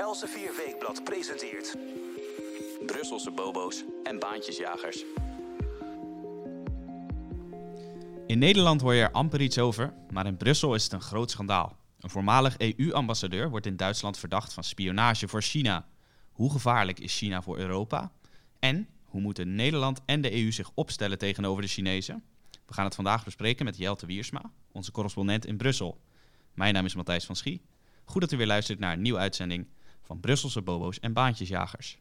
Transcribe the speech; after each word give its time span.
Elsevier 0.00 0.56
Weekblad 0.56 1.04
presenteert... 1.04 1.76
Brusselse 2.86 3.30
bobo's 3.30 3.84
en 4.04 4.18
baantjesjagers. 4.18 5.04
In 8.26 8.38
Nederland 8.38 8.80
hoor 8.80 8.94
je 8.94 9.02
er 9.02 9.10
amper 9.10 9.40
iets 9.40 9.58
over, 9.58 9.94
maar 10.10 10.26
in 10.26 10.36
Brussel 10.36 10.74
is 10.74 10.84
het 10.84 10.92
een 10.92 11.00
groot 11.00 11.30
schandaal. 11.30 11.76
Een 11.98 12.10
voormalig 12.10 12.58
EU-ambassadeur 12.58 13.50
wordt 13.50 13.66
in 13.66 13.76
Duitsland 13.76 14.18
verdacht 14.18 14.52
van 14.52 14.64
spionage 14.64 15.28
voor 15.28 15.42
China. 15.42 15.86
Hoe 16.32 16.50
gevaarlijk 16.50 17.00
is 17.00 17.16
China 17.16 17.42
voor 17.42 17.58
Europa? 17.58 18.12
En 18.58 18.88
hoe 19.04 19.20
moeten 19.20 19.54
Nederland 19.54 20.00
en 20.06 20.20
de 20.20 20.32
EU 20.32 20.52
zich 20.52 20.70
opstellen 20.74 21.18
tegenover 21.18 21.62
de 21.62 21.68
Chinezen? 21.68 22.22
We 22.66 22.74
gaan 22.74 22.84
het 22.84 22.94
vandaag 22.94 23.24
bespreken 23.24 23.64
met 23.64 23.76
Jelte 23.76 24.06
Wiersma, 24.06 24.50
onze 24.72 24.92
correspondent 24.92 25.46
in 25.46 25.56
Brussel. 25.56 26.00
Mijn 26.54 26.74
naam 26.74 26.84
is 26.84 26.94
Matthijs 26.94 27.24
van 27.24 27.36
Schie. 27.36 27.62
Goed 28.04 28.20
dat 28.20 28.32
u 28.32 28.36
weer 28.36 28.46
luistert 28.46 28.78
naar 28.78 28.92
een 28.92 29.02
nieuwe 29.02 29.18
uitzending 29.18 29.66
van 30.10 30.20
Brusselse 30.20 30.62
Bobo's 30.62 31.00
en 31.00 31.12
Baantjesjagers. 31.12 31.98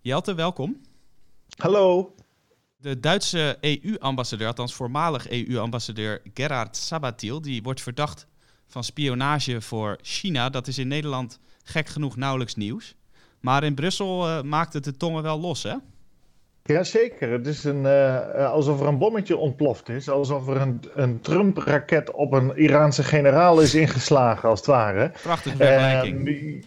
Jelte, 0.00 0.34
welkom. 0.34 0.80
Hallo. 1.56 2.14
De 2.76 3.00
Duitse 3.00 3.56
EU-ambassadeur, 3.60 4.46
althans 4.46 4.74
voormalig 4.74 5.30
EU-ambassadeur 5.30 6.20
Gerhard 6.34 6.76
Sabatil, 6.76 7.40
die 7.40 7.62
wordt 7.62 7.80
verdacht 7.80 8.26
van 8.66 8.84
spionage 8.84 9.60
voor 9.60 9.98
China. 10.02 10.50
Dat 10.50 10.66
is 10.66 10.78
in 10.78 10.88
Nederland 10.88 11.38
gek 11.62 11.88
genoeg 11.88 12.16
nauwelijks 12.16 12.54
nieuws. 12.54 12.94
Maar 13.40 13.64
in 13.64 13.74
Brussel 13.74 14.28
uh, 14.28 14.42
maakt 14.42 14.72
het 14.72 14.84
de 14.84 14.96
tongen 14.96 15.22
wel 15.22 15.40
los, 15.40 15.62
hè? 15.62 15.74
Jazeker, 16.62 17.30
het 17.30 17.46
is 17.46 17.64
een, 17.64 17.84
uh, 17.84 18.50
alsof 18.50 18.80
er 18.80 18.86
een 18.86 18.98
bommetje 18.98 19.36
ontploft 19.36 19.88
is. 19.88 20.08
Alsof 20.08 20.48
er 20.48 20.56
een, 20.56 20.80
een 20.94 21.20
Trump-raket 21.20 22.10
op 22.10 22.32
een 22.32 22.56
Iraanse 22.56 23.02
generaal 23.02 23.60
is 23.60 23.74
ingeslagen, 23.74 24.48
als 24.48 24.58
het 24.58 24.68
ware. 24.68 25.12
Prachtige 25.22 25.56
vergelijking. 25.56 26.28
Uh, 26.28 26.64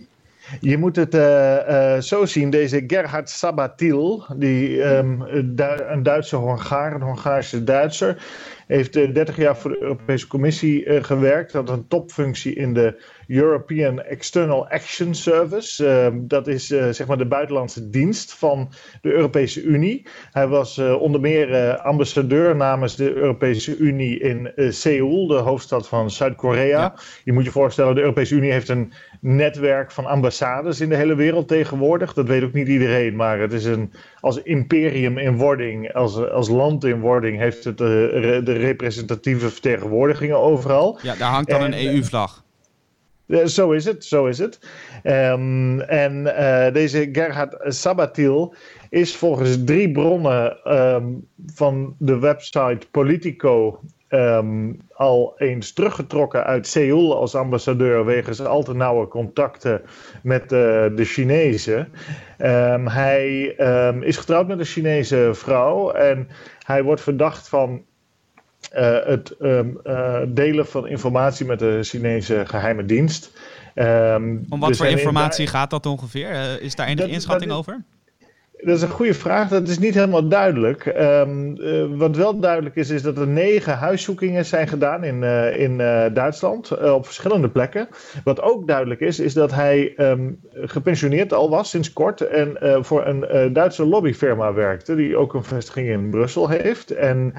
je 0.59 0.77
moet 0.77 0.95
het 0.95 1.15
uh, 1.15 1.97
zo 1.97 2.25
zien, 2.25 2.49
deze 2.49 2.83
Gerhard 2.87 3.29
Sabatil, 3.29 4.25
die, 4.35 4.83
um, 4.83 5.21
een 5.21 6.03
Duitse 6.03 6.35
Hongaar, 6.35 6.95
een 6.95 7.01
Hongaarse 7.01 7.63
Duitser, 7.63 8.23
heeft 8.67 8.93
30 8.93 9.37
jaar 9.37 9.57
voor 9.57 9.71
de 9.71 9.81
Europese 9.81 10.27
Commissie 10.27 11.03
gewerkt, 11.03 11.51
had 11.51 11.69
een 11.69 11.87
topfunctie 11.87 12.55
in 12.55 12.73
de 12.73 13.03
European 13.27 14.01
External 14.01 14.67
Action 14.69 15.15
Service. 15.15 15.87
Ehm, 15.87 16.17
dat 16.21 16.47
is 16.47 16.67
zeg 16.67 17.07
maar 17.07 17.17
de 17.17 17.25
buitenlandse 17.25 17.89
dienst 17.89 18.33
van 18.33 18.71
de 19.01 19.11
Europese 19.11 19.61
Unie. 19.61 20.07
Hij 20.31 20.47
was 20.47 20.77
onder 20.77 21.21
meer 21.21 21.77
ambassadeur 21.77 22.55
namens 22.55 22.95
de 22.95 23.13
Europese 23.13 23.77
Unie 23.77 24.19
in 24.19 24.51
Seoul, 24.69 25.27
de 25.27 25.35
hoofdstad 25.35 25.87
van 25.87 26.11
Zuid-Korea. 26.11 26.79
Ja. 26.79 26.95
Je 27.23 27.33
moet 27.33 27.43
je 27.43 27.51
voorstellen, 27.51 27.95
de 27.95 28.01
Europese 28.01 28.35
Unie 28.35 28.51
heeft 28.51 28.69
een 28.69 28.93
netwerk 29.25 29.91
van 29.91 30.05
ambassades 30.05 30.81
in 30.81 30.89
de 30.89 30.95
hele 30.95 31.15
wereld 31.15 31.47
tegenwoordig. 31.47 32.13
Dat 32.13 32.27
weet 32.27 32.43
ook 32.43 32.53
niet 32.53 32.67
iedereen, 32.67 33.15
maar 33.15 33.39
het 33.39 33.53
is 33.53 33.65
een, 33.65 33.93
als 34.19 34.41
imperium 34.41 35.17
in 35.17 35.37
wording, 35.37 35.93
als, 35.93 36.29
als 36.29 36.49
land 36.49 36.83
in 36.83 36.99
wording, 36.99 37.39
heeft 37.39 37.63
het 37.63 37.77
de, 37.77 38.41
de 38.43 38.53
representatieve 38.53 39.49
vertegenwoordigingen 39.49 40.39
overal. 40.39 40.99
Ja, 41.01 41.15
daar 41.15 41.31
hangt 41.31 41.49
dan 41.49 41.61
een 41.61 41.73
EU-vlag. 41.73 42.43
Zo 43.45 43.71
is 43.71 43.85
het, 43.85 44.05
zo 44.05 44.25
is 44.25 44.37
het. 44.37 44.59
Um, 45.03 45.81
en 45.81 46.21
uh, 46.25 46.73
deze 46.73 47.09
Gerhard 47.11 47.55
Sabatil 47.75 48.55
is 48.89 49.15
volgens 49.15 49.63
drie 49.63 49.91
bronnen 49.91 50.73
um, 50.73 51.27
van 51.45 51.95
de 51.97 52.19
website 52.19 52.79
Politico 52.91 53.79
um, 54.15 54.81
al 54.93 55.33
eens 55.37 55.73
teruggetrokken 55.73 56.43
uit 56.43 56.67
Seoul 56.67 57.17
als 57.17 57.35
ambassadeur 57.35 58.05
wegens 58.05 58.41
al 58.41 58.63
te 58.63 58.75
nauwe 58.75 59.07
contacten 59.07 59.81
met 60.23 60.41
uh, 60.41 60.49
de 60.95 61.03
Chinezen. 61.03 61.91
Um, 62.37 62.87
hij 62.87 63.55
um, 63.87 64.03
is 64.03 64.17
getrouwd 64.17 64.47
met 64.47 64.59
een 64.59 64.65
Chinese 64.65 65.29
vrouw 65.33 65.91
en 65.91 66.27
hij 66.65 66.83
wordt 66.83 67.01
verdacht 67.01 67.49
van 67.49 67.81
uh, 68.75 68.97
het 69.05 69.35
uh, 69.39 70.19
delen 70.27 70.67
van 70.67 70.87
informatie 70.87 71.45
met 71.45 71.59
de 71.59 71.79
Chinese 71.83 72.43
geheime 72.45 72.85
dienst. 72.85 73.31
Om 74.49 74.59
wat 74.59 74.67
dus 74.67 74.77
voor 74.77 74.87
informatie 74.87 75.47
gaat 75.47 75.69
dat 75.69 75.85
ongeveer? 75.85 76.61
is 76.61 76.75
daar 76.75 76.87
enige 76.87 77.09
inschatting 77.09 77.49
dat, 77.49 77.59
over? 77.59 77.83
Dat 78.65 78.75
is 78.75 78.81
een 78.81 78.89
goede 78.89 79.13
vraag. 79.13 79.49
Dat 79.49 79.67
is 79.67 79.79
niet 79.79 79.93
helemaal 79.93 80.27
duidelijk. 80.27 80.85
Um, 80.85 81.61
uh, 81.61 81.85
wat 81.89 82.15
wel 82.15 82.39
duidelijk 82.39 82.75
is, 82.75 82.89
is 82.89 83.01
dat 83.01 83.17
er 83.17 83.27
negen 83.27 83.73
huiszoekingen 83.73 84.45
zijn 84.45 84.67
gedaan 84.67 85.03
in, 85.03 85.21
uh, 85.21 85.59
in 85.59 85.79
uh, 85.79 86.05
Duitsland 86.13 86.77
op 86.91 87.05
verschillende 87.05 87.49
plekken. 87.49 87.87
Wat 88.23 88.41
ook 88.41 88.67
duidelijk 88.67 88.99
is, 88.99 89.19
is 89.19 89.33
dat 89.33 89.51
hij 89.51 89.93
um, 89.97 90.39
gepensioneerd 90.51 91.33
al 91.33 91.49
was 91.49 91.69
sinds 91.69 91.93
kort 91.93 92.21
en 92.21 92.57
voor 92.85 93.05
een 93.05 93.53
Duitse 93.53 93.85
lobbyfirma 93.85 94.53
werkte, 94.53 94.95
die 94.95 95.17
ook 95.17 95.33
een 95.33 95.43
vestiging 95.43 95.87
in 95.87 96.09
Brussel 96.09 96.49
heeft. 96.49 96.91
En 96.91 97.33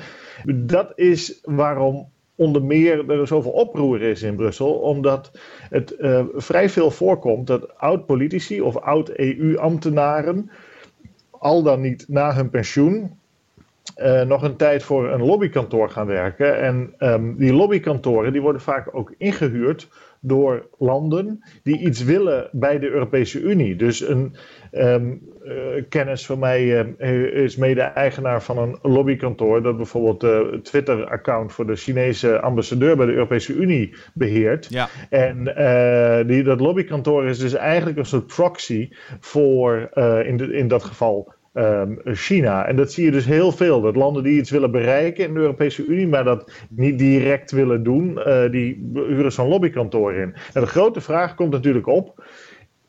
dat 0.54 0.92
is 0.94 1.40
waarom 1.42 2.08
onder 2.34 2.64
meer 2.64 3.10
er 3.10 3.26
zoveel 3.26 3.50
oproer 3.50 4.02
is 4.02 4.22
in 4.22 4.36
Brussel, 4.36 4.72
omdat 4.72 5.30
het 5.70 5.94
vrij 6.34 6.68
veel 6.68 6.90
voorkomt 6.90 7.46
dat 7.46 7.78
oud-politici 7.78 8.60
of 8.60 8.76
oud-EU-ambtenaren 8.76 10.50
al 11.38 11.62
dan 11.62 11.80
niet 11.80 12.04
na 12.08 12.34
hun 12.34 12.50
pensioen 12.50 13.18
uh, 13.96 14.22
nog 14.22 14.42
een 14.42 14.56
tijd 14.56 14.82
voor 14.82 15.12
een 15.12 15.24
lobbykantoor 15.24 15.90
gaan 15.90 16.06
werken. 16.06 16.60
En 16.60 16.94
um, 16.98 17.36
die 17.36 17.52
lobbykantoren 17.52 18.32
die 18.32 18.42
worden 18.42 18.62
vaak 18.62 18.88
ook 18.92 19.14
ingehuurd 19.18 19.88
door 20.20 20.68
landen 20.78 21.44
die 21.62 21.78
iets 21.78 22.04
willen 22.04 22.48
bij 22.52 22.78
de 22.78 22.90
Europese 22.90 23.40
Unie. 23.40 23.76
Dus 23.76 24.08
een 24.08 24.36
um, 24.72 25.22
uh, 25.44 25.82
kennis 25.88 26.26
van 26.26 26.38
mij 26.38 26.86
uh, 26.98 27.42
is 27.42 27.56
mede-eigenaar 27.56 28.42
van 28.42 28.58
een 28.58 28.78
lobbykantoor 28.82 29.62
dat 29.62 29.76
bijvoorbeeld 29.76 30.20
de 30.20 30.60
Twitter-account 30.62 31.52
voor 31.52 31.66
de 31.66 31.76
Chinese 31.76 32.40
ambassadeur 32.40 32.96
bij 32.96 33.06
de 33.06 33.12
Europese 33.12 33.54
Unie 33.54 33.94
beheert. 34.14 34.66
Ja. 34.70 34.88
En 35.10 35.54
uh, 35.58 36.28
die, 36.28 36.42
dat 36.42 36.60
lobbykantoor 36.60 37.26
is 37.26 37.38
dus 37.38 37.54
eigenlijk 37.54 37.98
een 37.98 38.06
soort 38.06 38.26
proxy 38.26 38.88
voor 39.20 39.90
in, 40.24 40.36
de, 40.36 40.52
in 40.52 40.68
dat 40.68 40.84
geval 40.84 41.34
um, 41.56 41.98
China. 42.04 42.66
En 42.66 42.76
dat 42.76 42.92
zie 42.92 43.04
je 43.04 43.10
dus 43.10 43.24
heel 43.24 43.52
veel. 43.52 43.80
Dat 43.80 43.96
landen 43.96 44.22
die 44.22 44.38
iets 44.38 44.50
willen 44.50 44.70
bereiken 44.70 45.24
in 45.24 45.34
de 45.34 45.40
Europese 45.40 45.84
Unie, 45.86 46.08
maar 46.08 46.24
dat 46.24 46.50
niet 46.70 46.98
direct 46.98 47.50
willen 47.50 47.82
doen, 47.82 48.18
uh, 48.18 48.50
die 48.50 48.90
huren 48.92 49.32
zo'n 49.32 49.48
lobbykantoor 49.48 50.14
in. 50.14 50.34
En 50.52 50.60
de 50.60 50.66
grote 50.66 51.00
vraag 51.00 51.34
komt 51.34 51.52
natuurlijk 51.52 51.86
op. 51.86 52.24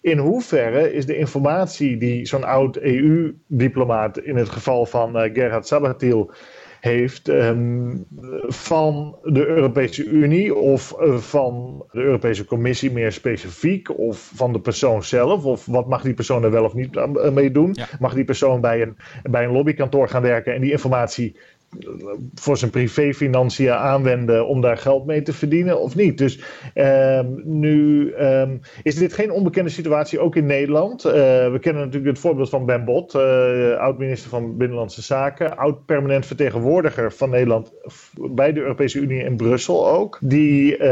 In 0.02 0.18
hoeverre 0.18 0.94
is 0.94 1.06
de 1.06 1.18
informatie 1.18 1.98
die 1.98 2.26
zo'n 2.26 2.44
oud 2.44 2.78
EU-diplomaat, 2.78 4.20
in 4.20 4.36
het 4.36 4.50
geval 4.50 4.86
van 4.86 5.24
uh, 5.24 5.34
Gerhard 5.34 5.68
Sabatil, 5.68 6.32
heeft 6.80 7.28
um, 7.28 8.06
van 8.48 9.18
de 9.24 9.46
Europese 9.48 10.06
Unie 10.06 10.56
of 10.56 10.96
uh, 11.02 11.16
van 11.18 11.86
de 11.92 12.00
Europese 12.02 12.46
Commissie 12.46 12.92
meer 12.92 13.12
specifiek 13.12 13.98
of 14.00 14.32
van 14.36 14.54
de 14.54 14.60
persoon 14.60 15.04
zelf 15.04 15.46
of 15.46 15.66
wat 15.66 15.88
mag 15.88 16.02
die 16.02 16.14
persoon 16.14 16.44
er 16.44 16.52
wel 16.52 16.64
of 16.64 16.74
niet 16.74 16.96
mee 17.34 17.52
doen? 17.52 17.70
Ja. 17.74 17.88
Mag 18.00 18.14
die 18.14 18.26
persoon 18.26 18.62
bij 18.62 18.82
een, 18.82 18.98
bij 19.24 19.44
een 19.44 19.52
lobbykantoor 19.52 20.10
gaan 20.10 20.22
werken 20.22 20.54
en 20.54 20.62
die 20.62 20.72
informatie 20.72 21.36
voor 22.34 22.58
zijn 22.58 22.72
privéfinanciën 22.72 23.72
aanwenden 23.72 24.48
om 24.48 24.62
daar 24.62 24.78
geld 24.78 25.06
mee 25.06 25.22
te 25.22 25.34
verdienen 25.34 25.82
of 25.82 25.96
niet. 25.96 26.18
Dus 26.18 26.40
um, 26.76 27.42
nu 27.44 28.14
um, 28.14 28.60
is 28.84 28.96
dit 28.96 29.14
geen 29.14 29.32
onbekende 29.32 29.70
situatie, 29.70 30.20
ook 30.20 30.36
in 30.36 30.46
Nederland. 30.46 31.06
Uh, 31.06 31.12
we 31.52 31.58
kennen 31.62 31.84
natuurlijk 31.84 32.12
het 32.12 32.20
voorbeeld 32.20 32.50
van 32.50 32.66
Ben 32.66 32.86
Bot, 32.86 33.16
uh, 33.16 33.78
oud-minister 33.78 34.30
van 34.30 34.58
Binnenlandse 34.58 35.02
Zaken, 35.02 35.58
oud-permanent 35.58 36.26
vertegenwoordiger 36.26 37.12
van 37.12 37.30
Nederland 37.30 37.72
bij 38.14 38.54
de 38.54 38.60
Europese 38.60 39.00
Unie 39.00 39.24
in 39.24 39.38
Brussel 39.38 39.90
ook, 39.90 40.18
die 40.22 40.78
uh, 40.78 40.88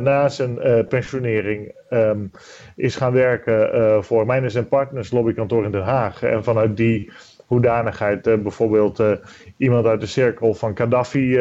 na 0.00 0.28
zijn 0.28 0.58
pensionering 0.88 1.74
um, 1.90 2.30
is 2.76 2.96
gaan 2.96 3.12
werken 3.12 4.04
voor 4.04 4.26
Mijners 4.26 4.54
en 4.54 4.68
Partners 4.68 5.10
lobbykantoor 5.10 5.64
in 5.64 5.70
Den 5.70 5.82
Haag. 5.82 6.22
En 6.22 6.44
vanuit 6.44 6.76
die 6.76 7.10
hoedanigheid. 7.50 8.26
Uh, 8.26 8.34
bijvoorbeeld 8.34 9.00
uh, 9.00 9.12
iemand 9.56 9.86
uit 9.86 10.00
de 10.00 10.06
cirkel 10.06 10.54
van 10.54 10.76
Gaddafi, 10.76 11.28
uh, 11.30 11.36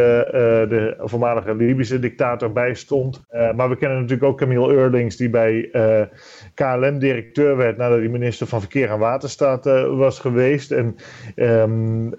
de 0.70 0.96
voormalige 1.00 1.56
Libische 1.56 2.00
dictator, 2.00 2.52
bijstond. 2.52 3.26
maar 3.56 3.70
we 3.70 3.78
kennen 3.78 3.98
natuurlijk 3.98 4.30
ook 4.30 4.38
Camille 4.38 4.74
Eurlings, 4.74 5.16
die 5.16 5.30
bij 5.30 5.70
KLM 6.54 7.00
directeur 7.00 7.58
werd 7.58 7.78
nadat 7.78 7.98
hij 7.98 8.08
minister 8.08 8.48
van 8.48 8.60
Verkeer 8.60 8.90
en 8.90 9.00
Waterstaat 9.00 9.66
was 9.96 10.20
geweest. 10.20 10.72
En, 10.72 10.96
um, 11.36 12.10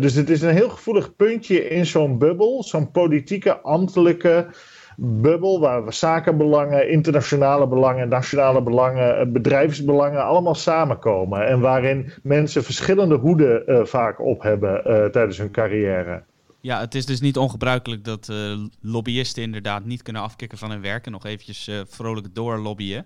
dus 0.00 0.14
het 0.14 0.30
is 0.30 0.42
een 0.42 0.54
heel 0.54 0.68
gevoelig 0.68 1.16
puntje 1.16 1.68
in 1.68 1.86
zo'n 1.86 2.18
bubbel, 2.18 2.62
zo'n 2.62 2.90
politieke, 2.90 3.60
ambtelijke 3.60 4.46
bubbel 4.96 5.60
waar 5.60 5.84
we 5.84 5.92
zakenbelangen, 5.92 6.90
internationale 6.90 7.68
belangen, 7.68 8.08
nationale 8.08 8.62
belangen, 8.62 9.18
eh, 9.18 9.26
bedrijfsbelangen 9.26 10.24
allemaal 10.24 10.54
samenkomen. 10.54 11.46
En 11.46 11.60
waarin 11.60 12.12
mensen 12.22 12.64
verschillende 12.64 13.14
hoeden 13.14 13.62
uh, 13.66 13.84
vaak 13.84 14.20
op 14.20 14.42
hebben 14.42 14.82
uh, 14.86 15.04
tijdens 15.04 15.38
hun 15.38 15.50
carrière. 15.50 16.22
Ja, 16.60 16.80
het 16.80 16.94
is 16.94 17.06
dus 17.06 17.20
niet 17.20 17.36
ongebruikelijk 17.36 18.04
dat 18.04 18.32
lobbyisten 18.80 19.42
inderdaad 19.42 19.84
niet 19.84 20.02
kunnen 20.02 20.22
afkicken 20.22 20.58
van 20.58 20.70
hun 20.70 20.80
werk 20.80 21.06
en 21.06 21.12
nog 21.12 21.24
eventjes 21.24 21.70
vrolijk 21.88 22.34
doorlobbyen. 22.34 23.04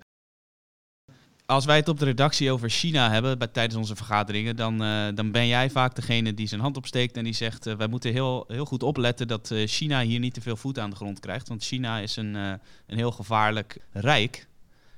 Als 1.51 1.65
wij 1.65 1.75
het 1.75 1.87
op 1.87 1.99
de 1.99 2.05
redactie 2.05 2.51
over 2.51 2.69
China 2.69 3.11
hebben 3.11 3.37
bij, 3.37 3.47
tijdens 3.47 3.75
onze 3.75 3.95
vergaderingen, 3.95 4.55
dan, 4.55 4.83
uh, 4.83 5.07
dan 5.15 5.31
ben 5.31 5.47
jij 5.47 5.69
vaak 5.69 5.95
degene 5.95 6.33
die 6.33 6.47
zijn 6.47 6.61
hand 6.61 6.77
opsteekt 6.77 7.17
en 7.17 7.23
die 7.23 7.33
zegt: 7.33 7.67
uh, 7.67 7.73
wij 7.73 7.87
moeten 7.87 8.11
heel, 8.11 8.45
heel 8.47 8.65
goed 8.65 8.83
opletten 8.83 9.27
dat 9.27 9.49
uh, 9.53 9.67
China 9.67 10.01
hier 10.01 10.19
niet 10.19 10.33
te 10.33 10.41
veel 10.41 10.55
voet 10.55 10.79
aan 10.79 10.89
de 10.89 10.95
grond 10.95 11.19
krijgt. 11.19 11.47
Want 11.47 11.63
China 11.63 11.99
is 11.99 12.15
een, 12.15 12.33
een 12.33 12.59
heel 12.87 13.11
gevaarlijk 13.11 13.77
rijk. 13.91 14.47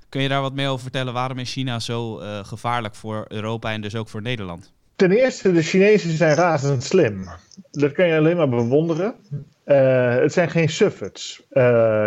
Kun 0.10 0.22
je 0.22 0.30
daar 0.30 0.42
wat 0.42 0.54
meer 0.54 0.68
over 0.70 0.82
vertellen? 0.82 1.14
Waarom 1.14 1.38
is 1.40 1.52
China 1.52 1.80
zo 1.80 2.22
gevaarlijk 2.44 2.96
voor 2.96 3.26
Europa 3.28 3.72
en 3.72 3.82
dus 3.82 3.96
ook 3.96 4.10
voor 4.10 4.22
Nederland? 4.22 4.72
Ten 4.96 5.12
eerste, 5.12 5.52
de 5.52 5.62
Chinezen 5.62 6.18
zijn 6.18 6.36
razend 6.36 6.84
slim. 6.84 7.30
Dat 7.72 7.92
kan 7.92 8.08
je 8.08 8.18
alleen 8.18 8.38
maar 8.38 8.50
bewonderen. 8.50 9.16
Uh, 9.66 10.16
het 10.16 10.34
zijn 10.34 10.50
geen 10.50 10.70
suffets. 10.70 11.44
Uh, 11.52 11.64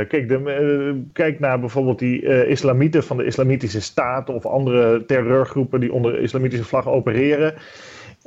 kijk, 0.09 0.29
de, 0.29 0.39
uh, 0.39 1.03
kijk 1.13 1.41
naar 1.41 1.61
bijvoorbeeld 1.61 1.99
die 1.99 2.47
islamieten 2.47 3.05
van 3.05 3.17
de 3.17 3.25
Islamitische 3.25 3.81
Staat 3.81 4.29
of 4.29 4.47
andere 4.47 5.05
terreurgroepen 5.05 5.81
die 5.81 5.93
onder 5.93 6.13
de 6.13 6.21
islamitische 6.21 6.65
vlag 6.65 6.89
opereren. 6.89 7.55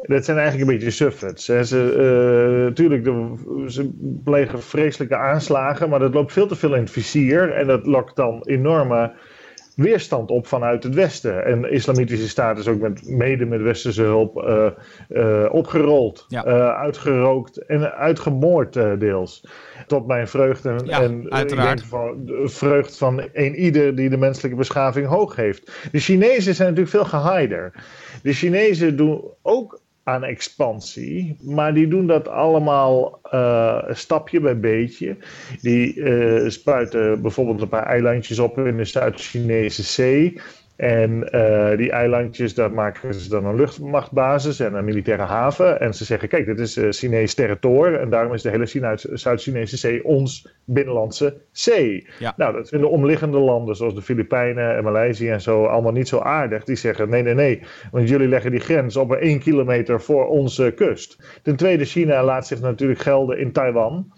Dat 0.01 0.25
zijn 0.25 0.37
eigenlijk 0.37 0.69
een 0.69 0.75
beetje 0.75 0.91
suffets. 0.91 1.45
Ze, 1.45 2.71
tuurlijk, 2.73 3.09
ze 3.67 3.89
plegen 4.23 4.61
vreselijke 4.61 5.15
aanslagen, 5.15 5.89
maar 5.89 5.99
dat 5.99 6.13
loopt 6.13 6.33
veel 6.33 6.47
te 6.47 6.55
veel 6.55 6.73
in 6.75 6.81
het 6.81 6.91
vizier 6.91 7.51
en 7.51 7.67
dat 7.67 7.85
lokt 7.85 8.15
dan 8.15 8.41
enorme 8.45 9.11
weerstand 9.79 10.31
op 10.31 10.47
vanuit 10.47 10.83
het 10.83 10.95
Westen. 10.95 11.45
En 11.45 11.61
de 11.61 11.69
islamitische 11.69 12.29
staat 12.29 12.57
is 12.57 12.67
ook 12.67 12.79
met, 12.79 13.09
mede 13.09 13.45
met 13.45 13.61
westerse 13.61 14.01
hulp 14.01 14.37
uh, 14.37 14.65
uh, 15.09 15.45
opgerold, 15.51 16.25
ja. 16.27 16.45
uh, 16.45 16.69
uitgerookt 16.69 17.57
en 17.65 17.93
uitgemoord 17.93 18.73
deels. 18.73 19.47
Tot 19.87 20.07
mijn 20.07 20.27
vreugd 20.27 20.65
en, 20.65 20.79
ja, 20.83 21.01
en 21.01 21.31
uiteraard. 21.31 21.83
Van, 21.83 22.25
de 22.25 22.41
vreugd 22.45 22.97
van 22.97 23.23
een 23.33 23.55
ieder 23.55 23.95
die 23.95 24.09
de 24.09 24.17
menselijke 24.17 24.57
beschaving 24.57 25.07
hoog 25.07 25.35
heeft. 25.35 25.89
De 25.91 25.99
Chinezen 25.99 26.55
zijn 26.55 26.69
natuurlijk 26.69 26.95
veel 26.95 27.19
geheider. 27.19 27.71
De 28.23 28.33
Chinezen 28.33 28.95
doen 28.97 29.21
ook 29.41 29.78
aan 30.09 30.23
expansie. 30.23 31.37
Maar 31.41 31.73
die 31.73 31.87
doen 31.87 32.07
dat 32.07 32.27
allemaal 32.27 33.19
uh, 33.33 33.83
stapje 33.89 34.39
bij 34.39 34.59
beetje. 34.59 35.17
Die 35.61 35.95
uh, 35.95 36.49
spuiten 36.49 37.21
bijvoorbeeld 37.21 37.61
een 37.61 37.69
paar 37.69 37.85
eilandjes 37.85 38.39
op 38.39 38.57
in 38.57 38.77
de 38.77 38.85
Zuid-Chinese 38.85 39.83
zee. 39.83 40.39
En 40.79 41.29
uh, 41.35 41.77
die 41.77 41.91
eilandjes, 41.91 42.53
daar 42.53 42.71
maken 42.71 43.13
ze 43.13 43.29
dan 43.29 43.45
een 43.45 43.55
luchtmachtbasis 43.55 44.59
en 44.59 44.73
een 44.73 44.85
militaire 44.85 45.23
haven. 45.23 45.79
En 45.79 45.93
ze 45.93 46.05
zeggen, 46.05 46.29
kijk, 46.29 46.45
dit 46.45 46.59
is 46.59 46.77
uh, 46.77 46.91
Chinees 46.91 47.33
territorium. 47.33 48.01
En 48.01 48.09
daarom 48.09 48.33
is 48.33 48.41
de 48.41 48.49
hele 48.49 48.95
Zuid-Chinese 48.95 49.77
zee 49.77 50.03
ons 50.03 50.47
binnenlandse 50.65 51.41
zee. 51.51 52.07
Ja. 52.19 52.33
Nou, 52.37 52.53
dat 52.53 52.69
vinden 52.69 52.89
omliggende 52.89 53.39
landen, 53.39 53.75
zoals 53.75 53.95
de 53.95 54.01
Filipijnen 54.01 54.75
en 54.75 54.83
Maleisië 54.83 55.29
en 55.29 55.41
zo, 55.41 55.65
allemaal 55.65 55.91
niet 55.91 56.07
zo 56.07 56.19
aardig. 56.19 56.63
Die 56.63 56.75
zeggen, 56.75 57.09
nee, 57.09 57.23
nee, 57.23 57.33
nee, 57.33 57.61
want 57.91 58.09
jullie 58.09 58.27
leggen 58.27 58.51
die 58.51 58.59
grens 58.59 58.95
op 58.95 59.07
maar 59.07 59.19
één 59.19 59.39
kilometer 59.39 60.01
voor 60.01 60.27
onze 60.27 60.71
kust. 60.75 61.39
Ten 61.43 61.55
tweede, 61.55 61.85
China 61.85 62.23
laat 62.23 62.47
zich 62.47 62.61
natuurlijk 62.61 62.99
gelden 62.99 63.39
in 63.39 63.51
Taiwan. 63.51 64.11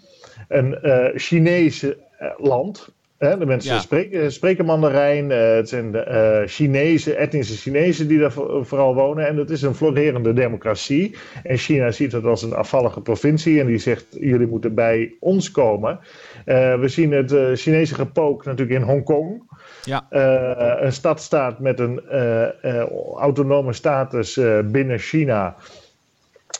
Een 0.48 0.78
uh, 0.82 1.06
Chinese 1.14 1.98
land, 2.36 2.94
de 3.22 3.46
mensen 3.46 3.74
Ja. 3.74 3.80
spreken, 3.80 4.32
spreken 4.32 4.64
Mandarijn. 4.64 5.30
eh, 5.30 5.54
het 5.54 5.68
zijn 5.68 5.92
de 5.92 5.98
eh, 5.98 6.46
Chinezen, 6.48 7.16
etnische 7.16 7.56
Chinezen 7.56 8.08
die 8.08 8.18
daar 8.18 8.32
vo- 8.32 8.62
vooral 8.64 8.94
wonen. 8.94 9.26
En 9.26 9.36
dat 9.36 9.50
is 9.50 9.62
een 9.62 9.74
florerende 9.74 10.32
democratie. 10.32 11.14
En 11.42 11.56
China 11.56 11.90
ziet 11.90 12.12
het 12.12 12.24
als 12.24 12.42
een 12.42 12.52
afvallige 12.54 13.00
provincie. 13.00 13.60
En 13.60 13.66
die 13.66 13.78
zegt, 13.78 14.06
jullie 14.20 14.46
moeten 14.46 14.74
bij 14.74 15.14
ons 15.20 15.50
komen. 15.50 15.98
Eh, 16.44 16.80
we 16.80 16.88
zien 16.88 17.12
het 17.12 17.34
Chinese 17.60 17.94
gepook 17.94 18.44
natuurlijk 18.44 18.80
in 18.80 18.86
Hongkong. 18.86 19.42
Ja. 19.84 20.06
Een 20.82 20.92
stadstaat 20.92 21.58
met 21.58 21.78
een 21.80 22.00
autonome 23.18 23.72
status 23.72 24.40
binnen 24.64 24.98
China. 24.98 25.56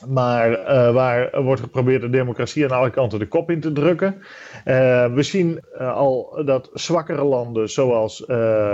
Maar 0.07 0.53
eh, 0.53 0.93
waar 0.93 1.43
wordt 1.43 1.61
geprobeerd 1.61 2.01
de 2.01 2.09
democratie 2.09 2.63
aan 2.63 2.77
alle 2.77 2.89
kanten 2.89 3.19
de 3.19 3.27
kop 3.27 3.51
in 3.51 3.59
te 3.59 3.71
drukken. 3.71 4.21
Eh, 4.63 5.13
we 5.13 5.23
zien 5.23 5.59
eh, 5.73 5.95
al 5.95 6.41
dat 6.45 6.69
zwakkere 6.73 7.23
landen 7.23 7.69
zoals 7.69 8.25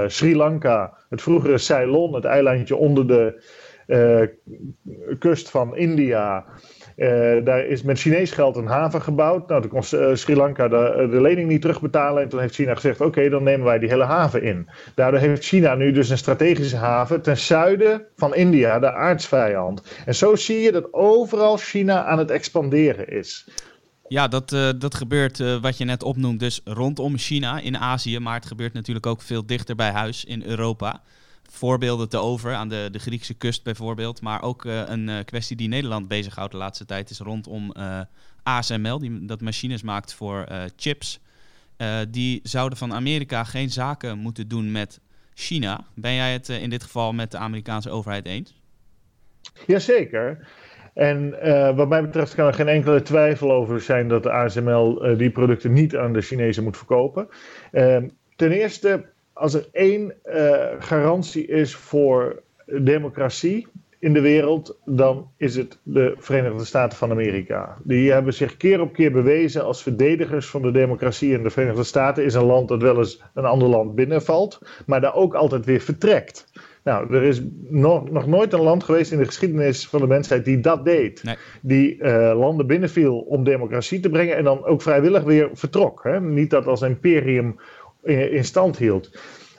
Sri 0.08 0.36
Lanka, 0.36 0.98
het 1.10 1.22
vroegere 1.22 1.58
Ceylon, 1.58 2.14
het 2.14 2.26
eilandje 2.26 2.76
onder 2.76 3.08
de 3.08 3.42
kust 5.20 5.50
van 5.50 5.76
India. 5.76 6.46
Eh, 7.00 7.46
daar 7.46 7.66
is 7.66 7.82
met 7.82 8.00
Chinees 8.00 8.32
geld 8.32 8.56
een 8.56 8.68
haven 8.68 9.02
gebouwd. 9.02 9.48
Nou, 9.48 9.62
toen 9.62 9.70
kon 9.70 10.00
eh, 10.00 10.16
Sri 10.16 10.36
Lanka 10.36 10.68
de, 10.68 11.08
de 11.12 11.22
lening 11.22 11.50
niet 11.50 11.62
terugbetalen. 11.62 12.24
En 12.24 12.30
toen 12.30 12.40
heeft 12.40 12.56
China 12.56 12.76
gezegd: 12.76 13.02
Oké, 13.02 13.30
dan 13.30 13.44
nemen 13.44 13.66
wij 13.66 13.80
die 13.80 13.90
hele 13.90 14.04
haven 14.04 14.44
in. 14.44 14.70
Daardoor 14.96 15.20
heeft 15.20 15.46
China 15.46 15.76
nu 15.76 15.92
dus 15.92 16.10
een 16.10 16.18
strategische 16.18 16.78
haven 16.78 17.22
ten 17.22 17.38
zuiden 17.38 18.06
van 18.16 18.36
India, 18.36 18.80
de 18.80 18.94
aardsvijand. 18.94 19.84
En 20.06 20.16
zo 20.16 20.36
zie 20.36 20.60
je 20.60 20.72
dat 20.72 20.94
overal 20.94 21.58
China 21.58 22.06
aan 22.06 22.18
het 22.18 22.32
expanderen 22.32 23.08
is. 23.08 23.46
Ja, 24.10 24.28
dat, 24.28 24.54
eh, 24.54 24.70
dat 24.78 24.96
gebeurt 24.96 25.40
eh, 25.40 25.62
wat 25.62 25.78
je 25.78 25.86
net 25.86 26.04
opnoemt, 26.04 26.40
dus 26.40 26.62
rondom 26.64 27.18
China 27.18 27.60
in 27.60 27.78
Azië. 27.78 28.20
Maar 28.20 28.36
het 28.36 28.46
gebeurt 28.46 28.74
natuurlijk 28.74 29.06
ook 29.06 29.22
veel 29.22 29.46
dichter 29.46 29.76
bij 29.76 29.92
huis 29.92 30.26
in 30.26 30.44
Europa. 30.44 31.02
Voorbeelden 31.52 32.10
te 32.10 32.18
over 32.18 32.54
aan 32.54 32.70
de, 32.70 32.90
de 32.92 33.00
Griekse 33.00 33.34
kust 33.34 33.64
bijvoorbeeld. 33.64 34.22
Maar 34.22 34.42
ook 34.42 34.66
eh, 34.66 34.82
een 34.86 35.10
eh, 35.10 35.26
kwestie 35.26 35.56
die 35.56 35.68
Nederland 35.68 36.08
bezighoudt 36.08 36.52
de 36.52 36.58
laatste 36.58 36.86
tijd 36.86 37.10
is 37.10 37.20
rondom 37.20 37.72
eh, 37.72 38.00
ASML, 38.44 39.00
die 39.00 39.26
dat 39.26 39.42
machines 39.42 39.82
maakt 39.82 40.14
voor 40.14 40.48
chips. 40.76 41.20
Die 42.10 42.40
zouden 42.44 42.78
van 42.78 42.94
Amerika 42.94 43.44
geen 43.44 43.70
zaken 43.70 44.18
moeten 44.18 44.48
doen 44.48 44.72
met 44.72 45.00
China. 45.34 45.84
Ben 45.96 46.14
jij 46.14 46.34
het 46.34 46.50
in 46.50 46.70
dit 46.70 46.84
geval 46.84 47.14
met 47.14 47.32
de 47.32 47.38
Amerikaanse 47.38 47.90
overheid 47.90 48.26
eens? 48.26 48.60
Jazeker. 49.68 50.48
En 50.94 51.30
wat 51.76 51.90
mij 51.90 52.02
betreft 52.02 52.36
kan 52.36 52.48
er 52.48 52.54
geen 52.54 52.68
enkele 52.68 53.02
twijfel 53.02 53.52
over 53.52 53.82
zijn 53.82 54.08
dat 54.08 54.24
de 54.24 54.32
ASML 54.32 55.18
die 55.18 55.32
producten 55.32 55.74
niet 55.74 55.96
aan 55.96 56.14
de 56.14 56.22
Chinezen 56.22 56.64
moet 56.64 56.78
verkopen. 56.78 57.28
Ehm, 57.72 58.08
ten 58.36 58.52
eerste, 58.52 59.06
als 59.40 59.54
er 59.54 59.68
één 59.72 60.14
eh, 60.24 60.66
garantie 60.80 61.48
is 61.48 61.76
voor 61.76 62.42
democratie 62.66 63.68
in 64.00 64.14
de 64.14 64.22
wereld, 64.22 64.80
dan 64.86 65.32
is 65.38 65.56
het 65.56 65.80
de 65.84 66.14
Verenigde 66.18 66.66
Staten 66.66 66.98
van 66.98 67.12
Amerika. 67.12 67.78
Die 67.84 68.12
hebben 68.12 68.34
zich 68.34 68.58
keer 68.58 68.82
op 68.82 68.94
keer 68.94 69.12
bewezen 69.12 69.64
als 69.64 69.84
verdedigers 69.84 70.48
van 70.48 70.62
de 70.62 70.72
democratie. 70.72 71.36
En 71.36 71.44
de 71.44 71.50
Verenigde 71.50 71.84
Staten 71.84 72.24
is 72.26 72.34
een 72.34 72.44
land 72.44 72.68
dat 72.68 72.82
wel 72.82 72.98
eens 72.98 73.22
een 73.34 73.46
ander 73.46 73.68
land 73.68 73.96
binnenvalt, 73.96 74.62
maar 74.86 75.02
daar 75.02 75.16
ook 75.16 75.34
altijd 75.34 75.66
weer 75.66 75.82
vertrekt. 75.82 76.52
Nou, 76.84 77.16
er 77.16 77.24
is 77.24 77.42
nog, 77.70 78.12
nog 78.12 78.28
nooit 78.28 78.54
een 78.54 78.62
land 78.62 78.84
geweest 78.84 79.12
in 79.12 79.18
de 79.18 79.26
geschiedenis 79.26 79.88
van 79.88 80.02
de 80.02 80.08
mensheid 80.08 80.46
die 80.46 80.60
dat 80.60 80.86
deed. 80.86 81.24
Nee. 81.24 81.36
Die 81.62 82.02
eh, 82.02 82.40
landen 82.40 82.68
binnenviel 82.68 83.20
om 83.20 83.44
democratie 83.44 84.00
te 84.00 84.10
brengen 84.10 84.38
en 84.38 84.44
dan 84.44 84.66
ook 84.66 84.82
vrijwillig 84.82 85.24
weer 85.24 85.50
vertrok. 85.54 86.04
Hè? 86.04 86.22
Niet 86.22 86.50
dat 86.50 86.66
als 86.68 86.82
imperium 86.82 87.56
in, 88.04 88.32
in 88.32 88.46
stand 88.46 88.78
hield. 88.78 89.12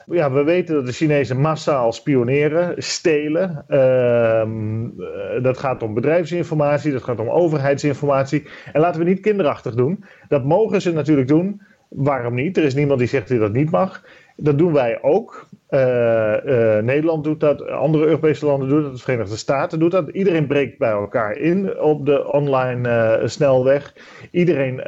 Ja, 0.05 0.31
we 0.31 0.43
weten 0.43 0.75
dat 0.75 0.85
de 0.85 0.91
Chinezen 0.91 1.41
massaal 1.41 1.91
spioneren, 1.91 2.83
stelen. 2.83 3.63
Ehm, 3.67 4.85
eh, 4.85 5.43
dat 5.43 5.57
gaat 5.57 5.83
om 5.83 5.93
bedrijfsinformatie, 5.93 6.91
dat 6.91 7.03
gaat 7.03 7.19
om 7.19 7.29
overheidsinformatie. 7.29 8.47
En 8.73 8.81
laten 8.81 8.99
we 8.99 9.07
niet 9.07 9.19
kinderachtig 9.19 9.75
doen. 9.75 10.03
Dat 10.27 10.43
mogen 10.43 10.81
ze 10.81 10.91
natuurlijk 10.91 11.27
doen. 11.27 11.61
Waarom 11.89 12.33
niet? 12.33 12.57
Er 12.57 12.63
is 12.63 12.73
niemand 12.73 12.99
die 12.99 13.07
zegt 13.07 13.29
dat 13.29 13.39
dat 13.39 13.53
niet 13.53 13.71
mag. 13.71 14.03
Dat 14.43 14.57
doen 14.57 14.73
wij 14.73 15.01
ook. 15.01 15.47
Eh, 15.67 16.77
eh, 16.77 16.83
Nederland 16.83 17.23
doet 17.23 17.39
dat, 17.39 17.67
andere 17.67 18.05
Europese 18.05 18.45
landen 18.45 18.69
doen 18.69 18.83
dat, 18.83 18.95
de 18.95 19.01
Verenigde 19.01 19.37
Staten 19.37 19.79
doet 19.79 19.91
dat. 19.91 20.09
Iedereen 20.09 20.47
breekt 20.47 20.77
bij 20.77 20.89
elkaar 20.89 21.37
in 21.37 21.79
op 21.79 22.05
de 22.05 22.31
online 22.31 22.89
eh, 22.89 23.27
snelweg. 23.27 23.93
Iedereen 24.31 24.81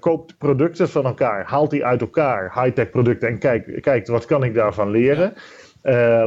koopt 0.00 0.38
producten 0.38 0.88
van 0.88 1.04
elkaar, 1.04 1.44
haalt 1.44 1.70
die 1.70 1.84
uit 1.84 2.00
elkaar, 2.00 2.62
high-tech 2.62 2.90
producten, 2.90 3.28
en 3.28 3.38
kijkt, 3.38 3.80
kijkt 3.80 4.08
wat 4.08 4.24
kan 4.24 4.44
ik 4.44 4.54
daarvan 4.54 4.90
leren. 4.90 5.32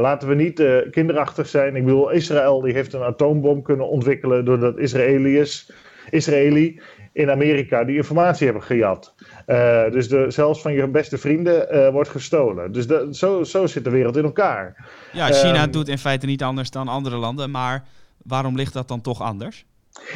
Laten 0.00 0.28
we 0.28 0.34
niet 0.34 0.64
kinderachtig 0.90 1.46
zijn. 1.46 1.76
Ik 1.76 1.84
bedoel, 1.84 2.10
Israël 2.10 2.60
die 2.60 2.72
heeft 2.72 2.92
een 2.92 3.02
atoombom 3.02 3.62
kunnen 3.62 3.88
ontwikkelen 3.88 4.44
doordat 4.44 4.78
Israëliërs, 4.78 5.72
Israëli 6.10 6.80
in 7.14 7.30
Amerika 7.30 7.84
die 7.84 7.96
informatie 7.96 8.44
hebben 8.44 8.62
gejat. 8.62 9.14
Eh, 9.46 9.90
dus 9.90 10.08
de, 10.08 10.30
zelfs 10.30 10.60
van 10.60 10.72
je 10.72 10.88
beste 10.88 11.18
vrienden 11.18 11.70
eh, 11.70 11.90
wordt 11.90 12.08
gestolen. 12.08 12.72
Dus 12.72 12.86
zo, 13.18 13.44
zo 13.44 13.66
zit 13.66 13.84
de 13.84 13.90
wereld 13.90 14.16
in 14.16 14.24
elkaar. 14.24 14.88
Ja, 15.12 15.26
China 15.32 15.62
Ehm, 15.62 15.70
doet 15.70 15.88
in 15.88 15.98
feite 15.98 16.26
niet 16.26 16.42
anders 16.42 16.70
dan 16.70 16.88
andere 16.88 17.16
landen, 17.16 17.50
maar 17.50 17.84
waarom 18.22 18.56
ligt 18.56 18.72
dat 18.72 18.88
dan 18.88 19.00
toch 19.00 19.22
anders? 19.22 19.64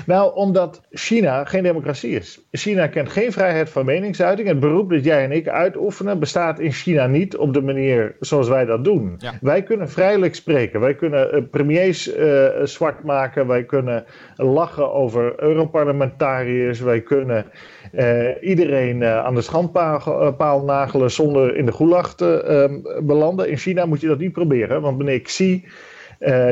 Nou, 0.07 0.35
omdat 0.35 0.81
China 0.91 1.45
geen 1.45 1.63
democratie 1.63 2.11
is. 2.11 2.49
China 2.51 2.87
kent 2.87 3.09
geen 3.09 3.33
vrijheid 3.33 3.71
van 3.71 3.85
meningsuiting. 3.85 4.49
Het 4.49 4.61
beroep 4.61 4.91
dat 4.91 5.05
jij 5.05 5.25
en 5.25 5.33
ik 5.33 5.49
uitoefenen 5.49 6.19
bestaat 6.19 6.59
in 6.59 6.73
China 6.73 7.07
niet 7.07 7.37
op 7.37 7.55
de 7.55 7.63
manier 7.63 8.17
zoals 8.21 8.49
wij 8.49 8.65
dat 8.65 8.85
doen. 8.85 9.15
Ja. 9.19 9.39
Wij 9.41 9.63
kunnen 9.63 9.89
vrijelijk 9.89 10.35
spreken. 10.35 10.81
Wij 10.81 10.95
kunnen 10.95 11.33
eh, 11.33 11.43
premiers 11.51 12.13
eh, 12.13 12.47
zwart 12.63 13.05
maken. 13.05 13.47
Wij 13.47 13.65
kunnen 13.65 14.05
lachen 14.37 14.93
over 14.93 15.43
Europarlementariërs. 15.43 16.81
Wij 16.81 17.01
kunnen 17.01 17.47
eh, 17.93 18.29
iedereen 18.41 19.05
aan 19.05 19.35
de 19.35 19.43
schandpaal 19.43 20.33
paal 20.33 20.65
nagelen 20.65 21.11
zonder 21.11 21.57
in 21.57 21.67
de 21.67 21.73
gulag 21.73 22.15
te 22.15 22.43
ehm, 22.43 23.07
belanden. 23.07 23.49
In 23.49 23.57
China 23.57 23.87
moet 23.87 24.01
je 24.01 24.07
dat 24.07 24.19
niet 24.19 24.33
proberen, 24.33 24.81
want 24.81 24.99
meneer 24.99 25.21
Xi 25.21 25.65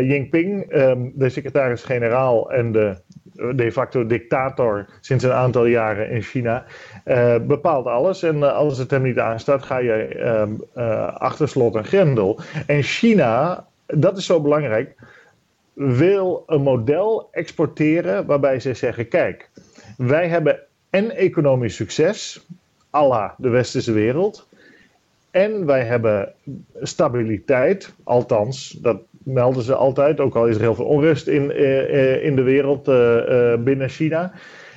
Jinping, 0.02 0.70
ehm, 0.70 1.08
de 1.14 1.28
secretaris-generaal 1.28 2.52
en 2.52 2.72
de 2.72 2.96
de 3.54 3.72
facto 3.72 4.06
dictator 4.06 4.86
sinds 5.00 5.24
een 5.24 5.32
aantal 5.32 5.66
jaren 5.66 6.10
in 6.10 6.22
China, 6.22 6.64
eh, 7.04 7.36
bepaalt 7.40 7.86
alles. 7.86 8.22
En 8.22 8.42
eh, 8.42 8.52
als 8.52 8.78
het 8.78 8.90
hem 8.90 9.02
niet 9.02 9.18
aanstaat, 9.18 9.62
ga 9.62 9.78
je 9.78 9.92
eh, 10.74 11.14
achter 11.14 11.48
slot 11.48 11.74
en 11.74 11.84
grendel. 11.84 12.40
En 12.66 12.82
China, 12.82 13.66
dat 13.86 14.18
is 14.18 14.26
zo 14.26 14.40
belangrijk, 14.40 14.94
wil 15.72 16.44
een 16.46 16.62
model 16.62 17.28
exporteren 17.30 18.26
waarbij 18.26 18.60
ze 18.60 18.74
zeggen: 18.74 19.08
kijk, 19.08 19.50
wij 19.96 20.28
hebben 20.28 20.58
en 20.90 21.10
economisch 21.10 21.74
succes, 21.74 22.46
à 22.94 23.06
la 23.06 23.34
de 23.38 23.48
westerse 23.48 23.92
wereld. 23.92 24.46
En 25.30 25.66
wij 25.66 25.84
hebben 25.84 26.32
stabiliteit, 26.82 27.94
althans, 28.04 28.70
dat 28.70 29.00
melden 29.26 29.62
ze 29.62 29.74
altijd, 29.74 30.20
ook 30.20 30.34
al 30.34 30.46
is 30.46 30.54
er 30.54 30.60
heel 30.60 30.74
veel 30.74 30.84
onrust 30.84 31.26
in, 31.26 31.50
eh, 31.52 32.14
eh, 32.14 32.24
in 32.24 32.36
de 32.36 32.42
wereld 32.42 32.88
eh, 32.88 33.54
binnen 33.58 33.88
China. 33.88 34.32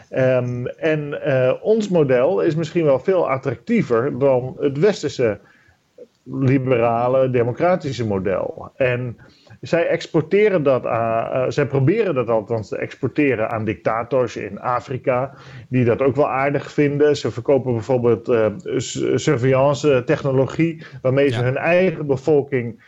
Ehm, 0.09 0.65
en 0.65 1.19
ons 1.61 1.89
model 1.89 2.41
is 2.41 2.55
misschien 2.55 2.85
wel 2.85 2.99
veel 2.99 3.29
attractiever 3.29 4.19
dan 4.19 4.55
het 4.59 4.77
westerse 4.77 5.39
liberale, 6.23 7.29
democratische 7.29 8.05
model. 8.05 8.71
En 8.75 9.17
zij 9.61 9.87
exporteren 9.87 10.63
dat 10.63 10.85
aan, 10.85 11.51
zij 11.51 11.65
proberen 11.65 12.15
dat 12.15 12.29
althans 12.29 12.69
te 12.69 12.77
exporteren 12.77 13.49
aan 13.49 13.65
dictators 13.65 14.35
in 14.35 14.59
Afrika, 14.59 15.33
die 15.67 15.85
dat 15.85 16.01
ook 16.01 16.15
wel 16.15 16.29
aardig 16.29 16.71
vinden. 16.71 17.17
Ze 17.17 17.31
verkopen 17.31 17.73
bijvoorbeeld 17.73 18.33
surveillance 19.15 20.03
technologie, 20.05 20.83
waarmee 21.01 21.29
ze 21.29 21.43
hun 21.43 21.57
eigen 21.57 22.05
bevolking 22.05 22.81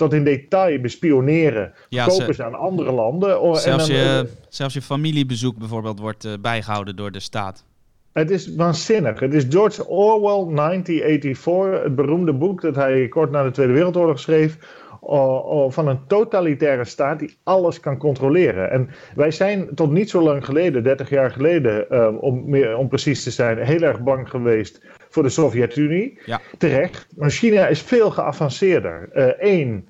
tot 0.00 0.12
in 0.12 0.24
detail 0.24 0.80
bespioneren. 0.80 1.72
Ja, 1.88 2.06
kopen 2.06 2.34
ze- 2.34 2.44
aan 2.44 2.54
andere 2.54 2.92
landen. 2.92 3.40
Oh, 3.40 3.54
en 3.54 3.60
Zelfs 3.60 3.86
dan, 3.88 3.96
je, 3.96 4.02
eh, 4.02 4.36
zelfs 4.48 4.74
je 4.74 4.82
familiebezoek 4.82 5.58
bijvoorbeeld 5.58 5.98
wordt 6.00 6.24
eh, 6.24 6.32
bijgehouden 6.40 6.96
door 6.96 7.10
de 7.10 7.20
staat. 7.20 7.64
Het 8.12 8.30
is 8.30 8.54
waanzinnig. 8.54 9.20
Het 9.20 9.34
is 9.34 9.44
George 9.48 9.86
Orwell 9.86 10.54
1984, 10.54 11.82
het 11.82 11.94
beroemde 11.94 12.32
boek 12.32 12.60
dat 12.60 12.74
hij 12.74 13.08
kort 13.08 13.30
na 13.30 13.42
de 13.42 13.50
Tweede 13.50 13.72
Wereldoorlog 13.72 14.18
schreef. 14.20 14.58
van 15.68 15.88
een 15.88 16.06
totalitaire 16.06 16.84
staat 16.84 17.18
die 17.18 17.36
alles 17.42 17.80
kan 17.80 17.96
controleren. 17.96 18.70
En 18.70 18.88
wij 19.14 19.30
zijn 19.30 19.68
tot 19.74 19.90
niet 19.92 20.10
zo 20.10 20.22
lang 20.22 20.44
geleden, 20.44 20.82
30 20.82 21.08
jaar 21.10 21.30
geleden, 21.30 21.90
eh, 21.90 22.22
om, 22.22 22.50
meer, 22.50 22.76
om 22.76 22.88
precies 22.88 23.22
te 23.22 23.30
zijn, 23.30 23.58
heel 23.58 23.82
erg 23.82 24.00
bang 24.00 24.28
geweest 24.28 24.80
voor 25.08 25.22
de 25.22 25.28
Sovjet-Unie. 25.28 26.18
Ja. 26.24 26.40
Terecht. 26.58 27.06
Maar 27.16 27.30
China 27.30 27.66
is 27.66 27.82
veel 27.82 28.10
geavanceerder. 28.10 29.08
Eén, 29.38 29.88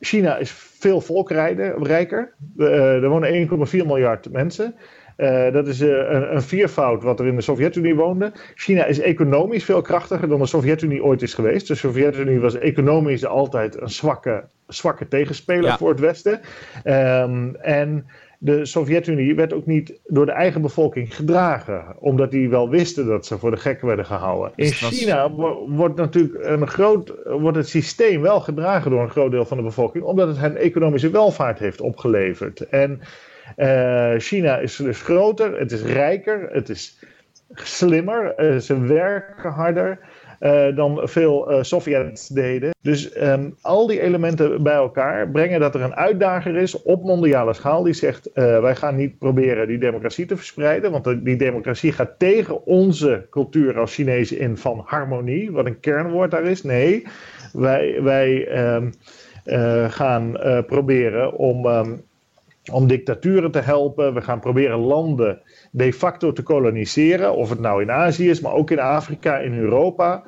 China 0.00 0.36
is 0.36 0.50
veel 0.78 1.00
volkrijker. 1.00 2.34
Eh, 2.58 3.02
er 3.02 3.08
wonen 3.08 3.32
1,4 3.32 3.86
miljard 3.86 4.32
mensen. 4.32 4.74
Eh, 5.16 5.52
dat 5.52 5.68
is 5.68 5.80
eh, 5.80 5.88
een, 5.88 6.34
een 6.34 6.42
viervoud 6.42 7.02
wat 7.02 7.20
er 7.20 7.26
in 7.26 7.34
de 7.34 7.42
Sovjet-Unie 7.42 7.94
woonde. 7.94 8.32
China 8.54 8.84
is 8.84 8.98
economisch 9.00 9.64
veel 9.64 9.82
krachtiger 9.82 10.28
dan 10.28 10.38
de 10.38 10.46
Sovjet-Unie 10.46 11.02
ooit 11.04 11.22
is 11.22 11.34
geweest. 11.34 11.68
De 11.68 11.74
Sovjet-Unie 11.74 12.40
was 12.40 12.58
economisch 12.58 13.26
altijd 13.26 13.80
een 13.80 13.90
zwakke, 13.90 14.44
zwakke 14.66 15.08
tegenspeler 15.08 15.64
Ja. 15.64 15.78
voor 15.78 15.88
het 15.88 16.00
Westen. 16.00 16.40
Ehm, 16.84 17.54
en 17.54 18.06
de 18.40 18.64
Sovjet-Unie 18.66 19.34
werd 19.34 19.52
ook 19.52 19.66
niet 19.66 20.00
door 20.06 20.26
de 20.26 20.32
eigen 20.32 20.60
bevolking 20.62 21.14
gedragen, 21.16 21.84
omdat 21.98 22.30
die 22.30 22.48
wel 22.48 22.68
wisten 22.68 23.06
dat 23.06 23.26
ze 23.26 23.38
voor 23.38 23.50
de 23.50 23.56
gek 23.56 23.80
werden 23.80 24.06
gehouden. 24.06 24.52
In 24.56 24.64
Dus 24.66 24.80
was- 24.80 24.98
China 24.98 25.30
wo- 25.30 25.68
wordt 25.70 25.96
natuurlijk 25.96 26.44
een 26.44 26.66
groot, 26.68 27.14
wordt 27.24 27.56
het 27.56 27.68
systeem 27.68 28.20
wel 28.20 28.40
gedragen 28.40 28.90
door 28.90 29.02
een 29.02 29.10
groot 29.10 29.30
deel 29.30 29.44
van 29.44 29.56
de 29.56 29.62
bevolking, 29.62 30.04
omdat 30.04 30.28
het 30.28 30.38
hen 30.38 30.56
economische 30.56 31.10
welvaart 31.10 31.58
heeft 31.58 31.80
opgeleverd. 31.80 32.68
En 32.68 33.00
eh, 33.56 34.14
China 34.16 34.58
is 34.58 34.76
dus 34.76 35.02
groter, 35.02 35.58
het 35.58 35.72
is 35.72 35.82
rijker, 35.82 36.48
het 36.52 36.68
is 36.68 36.98
slimmer, 37.54 38.34
eh, 38.34 38.56
ze 38.56 38.80
werken 38.80 39.50
harder. 39.50 39.98
Eh, 40.38 40.76
dan 40.76 41.00
veel 41.02 41.50
eh 41.50 41.62
Sovjets 41.62 42.28
deden. 42.28 42.70
Dus 42.82 43.12
ehm, 43.12 43.50
al 43.60 43.86
die 43.86 44.00
elementen 44.00 44.62
bij 44.62 44.74
elkaar 44.74 45.30
brengen 45.30 45.60
dat 45.60 45.74
er 45.74 45.80
een 45.80 45.94
uitdager 45.94 46.56
is 46.56 46.82
op 46.82 47.02
mondiale 47.02 47.54
schaal 47.54 47.82
die 47.82 47.92
zegt: 47.92 48.32
eh, 48.32 48.60
wij 48.60 48.76
gaan 48.76 48.96
niet 48.96 49.18
proberen 49.18 49.68
die 49.68 49.78
democratie 49.78 50.26
te 50.26 50.36
verspreiden, 50.36 50.90
want 50.90 51.24
die 51.24 51.36
democratie 51.36 51.92
gaat 51.92 52.18
tegen 52.18 52.66
onze 52.66 53.26
cultuur 53.30 53.78
als 53.78 53.94
Chinezen 53.94 54.38
in 54.38 54.56
van 54.56 54.82
harmonie, 54.84 55.52
wat 55.52 55.66
een 55.66 55.80
kernwoord 55.80 56.30
daar 56.30 56.44
is. 56.44 56.62
Nee, 56.62 57.06
wij, 57.52 58.02
wij 58.02 58.46
ehm, 58.46 58.90
eh, 59.44 59.90
gaan 59.90 60.36
proberen 60.66 61.32
om. 61.32 61.66
ehm, 61.66 61.92
om 62.70 62.86
dictaturen 62.86 63.50
te 63.50 63.60
helpen. 63.60 64.14
We 64.14 64.20
gaan 64.20 64.40
proberen 64.40 64.78
landen 64.78 65.40
de 65.70 65.92
facto 65.92 66.32
te 66.32 66.42
koloniseren. 66.42 67.34
Of 67.34 67.50
het 67.50 67.60
nou 67.60 67.82
in 67.82 67.90
Azië 67.90 68.30
is, 68.30 68.40
maar 68.40 68.52
ook 68.52 68.70
in 68.70 68.80
Afrika, 68.80 69.38
in 69.38 69.58
Europa. 69.58 70.22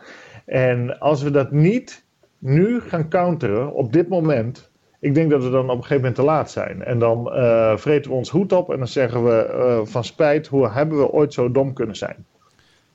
En 0.46 0.98
als 0.98 1.22
we 1.22 1.30
dat 1.30 1.52
niet 1.52 2.04
nu 2.38 2.80
gaan 2.80 3.08
counteren 3.08 3.72
op 3.74 3.92
dit 3.92 4.08
moment. 4.08 4.70
Ik 5.00 5.14
denk 5.14 5.30
dat 5.30 5.42
we 5.42 5.50
dan 5.50 5.64
op 5.64 5.68
een 5.68 5.82
gegeven 5.82 5.96
moment 5.96 6.14
te 6.14 6.22
laat 6.22 6.50
zijn. 6.50 6.84
En 6.84 6.98
dan 6.98 7.32
eh 7.32 7.76
vreten 7.76 8.10
we 8.10 8.16
ons 8.16 8.30
hoed 8.30 8.52
op 8.52 8.70
en 8.72 8.78
dan 8.78 8.88
zeggen 8.88 9.24
we 9.24 9.44
eh, 9.44 9.80
van 9.84 10.04
spijt, 10.04 10.46
hoe 10.46 10.70
hebben 10.70 10.98
we 10.98 11.10
ooit 11.10 11.32
zo 11.32 11.50
dom 11.50 11.72
kunnen 11.72 11.96
zijn? 11.96 12.24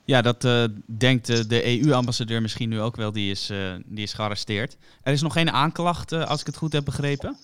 Ja, 0.06 0.22
dat 0.22 0.44
eh, 0.44 0.64
denkt 0.86 1.50
de 1.50 1.82
EU-ambassadeur 1.82 2.42
misschien 2.42 2.70
nu 2.70 2.82
ook 2.82 2.96
wel. 2.96 3.12
Die 3.12 3.32
is, 3.32 3.54
die 3.86 4.04
is 4.04 4.14
gearresteerd. 4.14 4.78
Er 5.04 5.14
is 5.14 5.22
nog 5.22 5.34
geen 5.34 5.52
aanklacht, 5.52 6.12
als 6.12 6.40
ik 6.40 6.46
het 6.46 6.58
goed 6.58 6.74
heb 6.74 6.86
begrepen. 6.86 7.38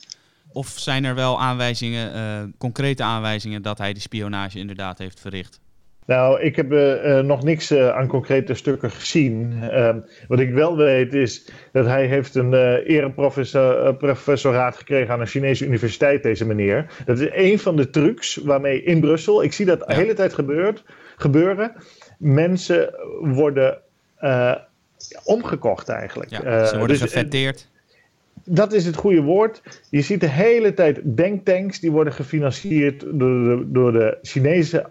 Of 0.54 0.68
zijn 0.68 1.04
er 1.04 1.16
wel 1.16 1.40
aanwijzingen, 1.40 2.14
eh, 2.14 2.42
concrete 2.58 3.04
aanwijzingen 3.04 3.62
dat 3.62 3.78
hij 3.78 3.94
die 3.94 4.02
spionage 4.02 4.60
inderdaad 4.60 4.98
heeft 4.98 5.20
verricht? 5.20 5.60
Nou, 6.06 6.42
ik 6.42 6.56
heb 6.56 6.72
eh, 6.72 7.18
eh, 7.18 7.26
nog 7.26 7.44
niks 7.44 7.74
aan 7.74 8.08
concrete 8.08 8.54
stukken 8.54 8.92
gezien. 8.92 9.54
Ehm, 9.62 10.00
wat 10.28 10.40
ik 10.40 10.54
wel 10.54 10.78
weet 10.78 11.14
is 11.14 11.50
dat 11.72 11.86
hij 11.86 12.06
heeft 12.06 12.36
een 12.36 12.54
ereprofessoraat 12.54 14.78
gekregen 14.78 15.14
aan 15.14 15.20
een 15.20 15.28
Chinese 15.28 15.66
universiteit, 15.66 16.24
deze 16.24 16.46
meneer. 16.46 16.86
Dat 17.06 17.20
is 17.20 17.30
een 17.32 17.60
van 17.60 17.76
de 17.76 17.90
trucs 17.90 18.36
waarmee 18.36 18.84
in 18.84 19.00
Brussel, 19.00 19.44
ik 19.44 19.54
zie 19.54 19.66
dat 19.66 19.80
de 19.80 19.94
hele 19.94 20.14
tijd 20.14 20.34
gebeurt, 20.34 20.84
gebeuren, 21.18 21.72
mensen 22.18 22.94
worden 23.20 23.78
omgekocht 25.24 25.90
eigenlijk. 25.90 26.30
Ja, 26.30 26.66
ze 26.66 26.78
worden 26.78 27.00
dus, 27.00 27.12
gefetteerd. 27.12 27.70
Dat 28.46 28.74
is 28.74 28.86
het 28.86 28.96
goede 28.96 29.22
woord. 29.22 29.62
Je 29.90 30.02
ziet 30.02 30.20
de 30.20 30.30
hele 30.30 30.74
tijd 30.74 31.02
denktanks 31.18 31.80
die 31.80 31.92
worden 31.92 32.14
gefinancierd 32.14 33.00
door 33.00 33.44
de, 33.44 33.66
door 33.68 33.92
de 33.92 34.18
Chinese 34.22 34.86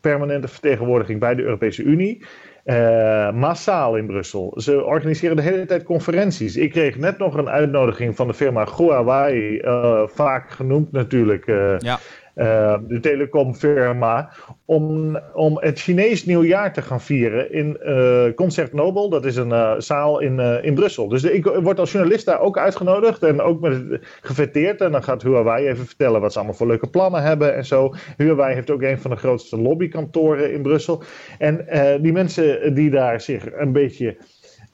permanente 0.00 0.48
vertegenwoordiging 0.48 1.20
bij 1.20 1.34
de 1.34 1.42
Europese 1.42 1.82
Unie. 1.82 2.24
eh, 2.64 3.32
massaal 3.32 3.96
in 3.96 4.06
Brussel. 4.06 4.52
Ze 4.56 4.84
organiseren 4.84 5.36
de 5.36 5.42
hele 5.42 5.64
tijd 5.66 5.82
conferenties. 5.82 6.56
Ik 6.56 6.70
kreeg 6.70 6.96
net 6.96 7.18
nog 7.18 7.34
een 7.34 7.48
uitnodiging 7.48 8.16
van 8.16 8.26
de 8.26 8.34
firma 8.34 8.66
Huawei, 8.76 9.58
eh, 9.58 10.02
vaak 10.06 10.50
genoemd 10.50 10.92
natuurlijk. 10.92 11.46
eh, 11.46 11.74
Ja, 11.78 11.98
eh, 12.34 12.78
de 12.88 13.00
telecomfirma, 13.00 14.30
om, 14.64 15.18
om 15.34 15.58
het 15.60 15.80
Chinees 15.80 16.24
nieuwjaar 16.24 16.72
te 16.72 16.82
gaan 16.82 17.00
vieren 17.00 17.52
in 17.52 17.80
eh, 17.80 18.24
Concert 18.34 18.72
Nobel. 18.72 19.08
Dat 19.08 19.24
is 19.24 19.36
een 19.36 19.52
eh, 19.52 19.74
zaal 19.78 20.20
in, 20.20 20.38
in 20.38 20.74
Brussel. 20.74 21.08
Dus 21.08 21.24
ik 21.24 21.44
word 21.44 21.78
als 21.78 21.92
journalist 21.92 22.24
daar 22.24 22.40
ook 22.40 22.58
uitgenodigd 22.58 23.22
en 23.22 23.40
ook 23.40 23.60
met, 23.60 24.00
gefeteerd. 24.20 24.80
En 24.80 24.92
dan 24.92 25.02
gaat 25.02 25.22
Huawei 25.22 25.68
even 25.68 25.86
vertellen 25.86 26.20
wat 26.20 26.32
ze 26.32 26.38
allemaal 26.38 26.56
voor 26.56 26.66
leuke 26.66 26.86
plannen 26.86 27.22
hebben 27.22 27.54
en 27.54 27.64
zo. 27.64 27.94
Huawei 28.16 28.54
heeft 28.54 28.70
ook 28.70 28.82
een 28.82 28.98
van 28.98 29.10
de 29.10 29.16
grootste 29.16 29.60
lobbykantoren 29.60 30.52
in 30.52 30.62
Brussel. 30.62 31.02
En 31.38 31.66
die 32.02 32.12
mensen 32.12 32.74
die 32.74 32.90
daar 32.90 33.20
zich 33.20 33.46
een 33.52 33.72
beetje 33.72 34.16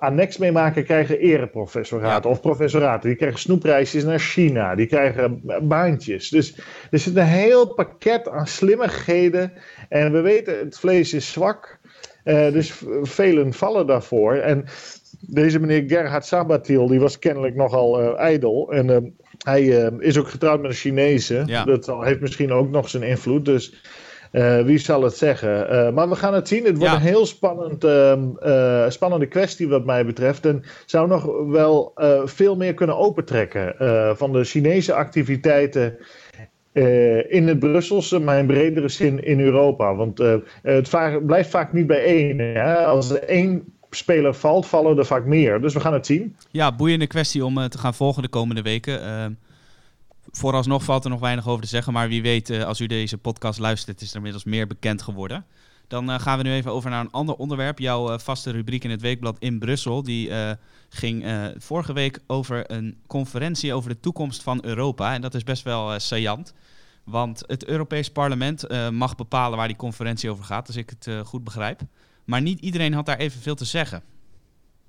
annex 0.01 0.37
mee 0.39 0.53
maken, 0.53 0.85
krijgen 0.85 1.19
ereprofessoraten 1.19 2.31
of 2.31 2.41
professoraten. 2.41 3.09
Die 3.09 3.19
krijgen 3.19 3.39
snoepreisjes 3.39 4.05
naar 4.05 4.19
China. 4.19 4.75
Die 4.75 4.87
krijgen 4.87 5.43
baantjes. 5.63 6.29
Dus 6.29 6.59
er 6.91 6.99
zit 6.99 7.17
een 7.17 7.25
heel 7.25 7.75
pakket 7.75 8.29
aan 8.29 8.47
slimmigheden. 8.47 9.53
En 9.89 10.13
we 10.13 10.21
weten, 10.21 10.59
het 10.59 10.79
vlees 10.79 11.15
is 11.15 11.33
zwak. 11.33 11.79
Eh, 12.25 12.53
dus 12.53 12.83
velen 13.03 13.53
vallen 13.53 13.87
daarvoor. 13.87 14.35
En 14.35 14.65
deze 15.21 15.59
meneer 15.59 15.85
Gerhard 15.87 16.25
Sabatil, 16.25 16.87
die 16.87 17.01
was 17.01 17.19
kennelijk 17.19 17.55
nogal 17.55 18.01
eh, 18.01 18.19
ijdel. 18.19 18.73
En 18.73 18.91
eh, 18.91 18.97
Hij 19.39 19.63
is 19.99 20.19
ook 20.19 20.29
getrouwd 20.29 20.61
met 20.61 20.71
een 20.71 20.77
Chinese. 20.77 21.43
Ja. 21.47 21.65
Dat 21.65 21.87
heeft 21.87 22.21
misschien 22.21 22.53
ook 22.53 22.71
nog 22.71 22.89
zijn 22.89 23.03
invloed. 23.03 23.45
Dus 23.45 23.83
eh, 24.31 24.63
wie 24.63 24.79
zal 24.79 25.03
het 25.03 25.17
zeggen? 25.17 25.69
Eh, 25.69 25.93
maar 25.93 26.09
we 26.09 26.15
gaan 26.17 26.35
het 26.35 26.49
zien. 26.49 26.65
Het 26.65 26.77
wordt 26.79 26.93
Ja. 26.93 26.99
een 26.99 27.07
heel 27.07 27.27
spannend, 27.27 27.85
ehm, 27.85 28.21
eh, 28.41 28.85
spannende 28.89 29.27
kwestie 29.27 29.69
wat 29.69 29.85
mij 29.85 30.07
betreft. 30.07 30.47
En 30.47 30.63
zou 30.87 31.09
nog 31.09 31.31
wel 31.47 31.93
veel 32.25 32.57
meer 32.57 32.75
kunnen 32.75 32.97
opentrekken 32.97 33.75
van 34.17 34.33
de 34.33 34.45
Chinese 34.45 34.95
activiteiten. 34.95 35.97
in 37.29 37.49
het 37.49 37.59
Brusselse, 37.59 38.19
maar 38.19 38.39
in 38.39 38.47
bredere 38.47 38.89
zin 38.89 39.25
in 39.25 39.41
Europa. 39.41 39.95
Want 39.95 40.19
het 40.63 41.27
blijft 41.27 41.51
vaak 41.51 41.73
niet 41.73 41.87
bij 41.87 42.05
één. 42.05 42.39
Hè? 42.39 42.75
Als 42.77 43.11
er 43.11 43.23
één 43.23 43.65
speler 43.91 44.35
valt, 44.35 44.67
vallen 44.67 44.99
er 44.99 45.07
vaak 45.07 45.25
meer. 45.25 45.61
Dus 45.61 45.75
we 45.75 45.81
gaan 45.81 45.93
het 45.93 46.07
zien. 46.07 46.37
Ja, 46.51 46.73
boeiende 46.73 47.07
kwestie 47.07 47.45
om 47.45 47.69
te 47.69 47.79
gaan 47.79 47.95
volgen 47.95 48.23
de 48.23 48.29
komende 48.29 48.63
weken. 48.63 49.01
Vooralsnog 50.33 50.85
valt 50.85 51.05
er 51.05 51.11
nog 51.11 51.21
weinig 51.21 51.49
over 51.49 51.63
te 51.63 51.69
zeggen, 51.69 51.93
maar 51.93 52.09
wie 52.09 52.23
weet, 52.23 52.51
eh, 52.51 52.65
als 52.65 52.81
u 52.81 52.87
deze 52.87 53.19
podcast 53.19 53.59
luistert, 53.59 54.01
is 54.01 54.11
er 54.11 54.17
inmiddels 54.17 54.45
meer 54.45 54.67
bekend 54.67 55.03
geworden. 55.03 55.45
Dan 55.89 56.11
eh, 56.11 56.21
gaan 56.21 56.39
we 56.39 56.45
nu 56.45 56.53
even 56.53 56.73
over 56.73 56.91
naar 56.91 57.01
een 57.01 57.11
ander 57.11 57.35
onderwerp. 57.35 57.79
Jouw 57.79 58.11
eh, 58.11 58.19
vaste 58.19 58.51
rubriek 58.51 58.85
in 58.85 58.91
het 58.91 59.01
weekblad 59.01 59.37
in 59.39 59.59
Brussel, 59.59 60.03
die 60.03 60.31
ging 60.89 61.25
vorige 61.59 61.93
week 61.93 62.19
over 62.27 62.71
een 62.71 62.99
conferentie 63.07 63.75
over 63.75 63.91
de 63.91 64.01
toekomst 64.01 64.43
van 64.43 64.65
Europa. 64.65 65.15
En 65.15 65.21
dat 65.21 65.35
is 65.35 65.45
best 65.45 65.63
wel 65.63 65.93
eh 65.93 65.99
saillant. 65.99 66.55
Want 67.05 67.43
het 67.47 67.65
Europees 67.65 68.11
Parlement 68.11 68.91
mag 68.93 69.17
bepalen 69.17 69.59
waar 69.59 69.69
die 69.69 69.77
conferentie 69.77 70.31
over 70.31 70.45
gaat, 70.45 70.67
als 70.67 70.77
ik 70.77 70.91
het 70.91 71.27
goed 71.27 71.45
begrijp. 71.45 71.81
Maar 72.25 72.43
niet 72.43 72.61
iedereen 72.61 72.95
had 72.95 73.07
daar 73.07 73.19
evenveel 73.19 73.55
te 73.55 73.65
zeggen. 73.65 74.03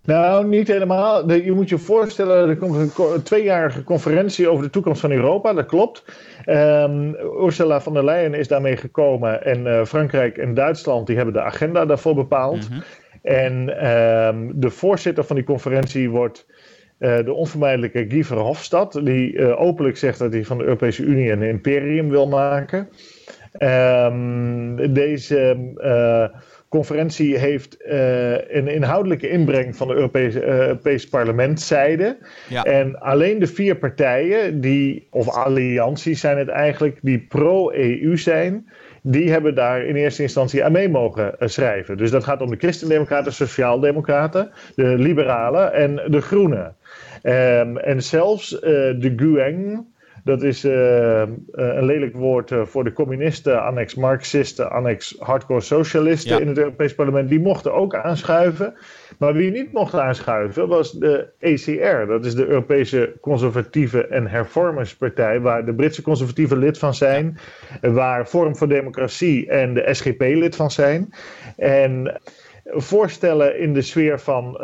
Nou, 0.04 0.48
niet 0.48 0.68
helemaal. 0.68 1.32
Je 1.32 1.52
moet 1.52 1.70
je 1.70 1.78
voorstellen, 1.78 2.50
er 2.50 2.58
komt 2.58 2.76
een, 2.76 3.24
tweejarige 3.24 3.84
conferentie 3.84 4.50
over 4.50 4.64
de 4.64 4.70
toekomst 4.70 5.02
van 5.02 5.12
Europa, 5.12 5.54
dat 5.54 5.66
klopt. 5.66 6.04
Ehm, 6.46 7.14
Ursula 7.44 7.82
von 7.82 7.94
der 7.94 8.06
Leyen 8.06 8.34
is 8.34 8.48
daarmee 8.48 8.78
gekomen 8.78 9.44
en 9.44 9.68
eh, 9.68 9.86
Frankrijk 9.86 10.38
en 10.38 10.54
Duitsland 10.54 11.08
die 11.08 11.16
hebben 11.16 11.34
de 11.34 11.42
agenda 11.42 11.86
daarvoor 11.86 12.16
bepaald. 12.16 12.70
Mhm. 12.70 12.80
En 13.22 13.80
ehm, 13.80 14.52
de 14.54 14.70
voorzitter 14.70 15.24
van 15.24 15.36
die 15.36 15.46
conferentie 15.46 16.10
wordt 16.10 16.46
eh, 16.98 17.18
de 17.26 17.34
onvermijdelijke 17.34 18.06
Guy 18.10 18.24
Verhofstadt, 18.24 19.06
die 19.06 19.38
eh, 19.38 19.62
openlijk 19.62 19.98
zegt 19.98 20.20
dat 20.20 20.34
hij 20.34 20.46
van 20.46 20.58
de 20.58 20.64
Europese 20.64 21.04
Unie 21.04 21.32
een 21.32 21.42
imperium 21.42 22.10
wil 22.10 22.28
maken. 22.28 22.90
Ehm, 23.52 24.94
deze 24.94 25.58
conferentie 26.72 27.38
heeft 27.38 27.82
eh, 27.82 28.32
een 28.32 28.68
inhoudelijke 28.68 29.30
inbreng 29.30 29.76
van 29.76 29.88
de 29.88 29.94
Europese, 29.94 30.40
eh, 30.40 30.58
Europese 30.58 31.10
parlementszijde. 31.10 32.18
Ja. 32.50 32.64
En 32.64 33.00
alleen 33.00 33.40
de 33.40 33.48
vier 33.48 33.76
partijen, 33.76 34.62
die, 34.62 35.08
of 35.10 35.30
allianties 35.30 36.20
zijn 36.20 36.38
het 36.38 36.48
eigenlijk, 36.48 37.00
die 37.02 37.26
pro-EU 37.30 38.18
zijn, 38.18 38.70
die 39.02 39.32
hebben 39.32 39.56
daar 39.56 39.86
in 39.86 39.96
eerste 39.96 40.22
instantie 40.22 40.64
aan 40.64 40.72
mee 40.72 40.90
mogen 40.90 41.40
eh, 41.40 41.48
schrijven. 41.48 41.98
Dus 41.98 42.12
dat 42.12 42.24
gaat 42.24 42.42
om 42.42 42.50
de 42.50 42.58
Christendemocraten, 42.58 43.34
Sociaaldemocraten, 43.34 44.52
de 44.76 44.98
Liberalen 44.98 45.74
en 45.74 45.96
de 46.08 46.22
Groenen. 46.22 46.76
Ehm, 47.22 47.78
en 47.78 48.04
zelfs 48.04 48.50
de 48.50 49.14
Gueng, 49.16 49.86
dat 50.24 50.44
is 50.44 50.64
eh, 50.64 51.22
eh, 51.22 51.30
een 51.52 51.86
lelijk 51.86 52.16
woord 52.16 52.52
eh, 52.52 52.66
voor 52.66 52.84
de 52.84 52.94
communisten, 52.94 53.64
annex 53.64 53.96
Marxisten, 53.96 54.72
annex 54.72 55.16
hardcore 55.20 55.62
socialisten 55.62 56.36
Ja. 56.36 56.42
in 56.42 56.48
het 56.48 56.58
Europees 56.58 56.96
Parlement, 56.96 57.30
die 57.30 57.40
mochten 57.40 57.74
ook 57.74 57.96
aanschuiven. 57.96 58.74
Maar 59.18 59.34
wie 59.34 59.52
niet 59.52 59.74
mocht 59.74 59.94
aanschuiven 59.94 60.68
was 60.68 60.92
de 60.92 61.28
ECR, 61.40 62.06
dat 62.08 62.26
is 62.26 62.36
de 62.36 62.48
Europese 62.48 63.14
Conservatieve 63.22 64.08
en 64.08 64.28
Hervormerspartij, 64.28 65.40
waar 65.40 65.66
de 65.66 65.74
Britse 65.74 66.02
conservatieven 66.02 66.58
lid 66.58 66.78
van 66.78 66.94
zijn, 66.94 67.38
waar 67.82 68.26
Forum 68.26 68.56
voor 68.56 68.68
Democratie 68.68 69.48
en 69.50 69.74
de 69.74 69.88
SGP 69.92 70.22
lid 70.22 70.56
van 70.56 70.72
zijn. 70.72 71.14
En 71.58 72.20
voorstellen 72.74 73.60
in 73.60 73.74
de 73.74 73.82
sfeer 73.82 74.20
van 74.20 74.54
eh, 74.54 74.62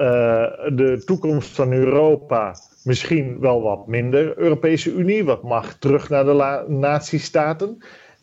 de 0.74 1.02
toekomst 1.06 1.50
van 1.56 1.72
Europa. 1.74 2.56
Misschien 2.84 3.40
wel 3.40 3.62
wat 3.62 3.88
minder 3.88 4.38
Europese 4.38 4.94
Unie, 4.94 5.24
wat 5.26 5.44
mag 5.44 5.74
terug 5.74 6.10
naar 6.10 6.26
de 6.26 6.66
natiestaten. 6.68 7.78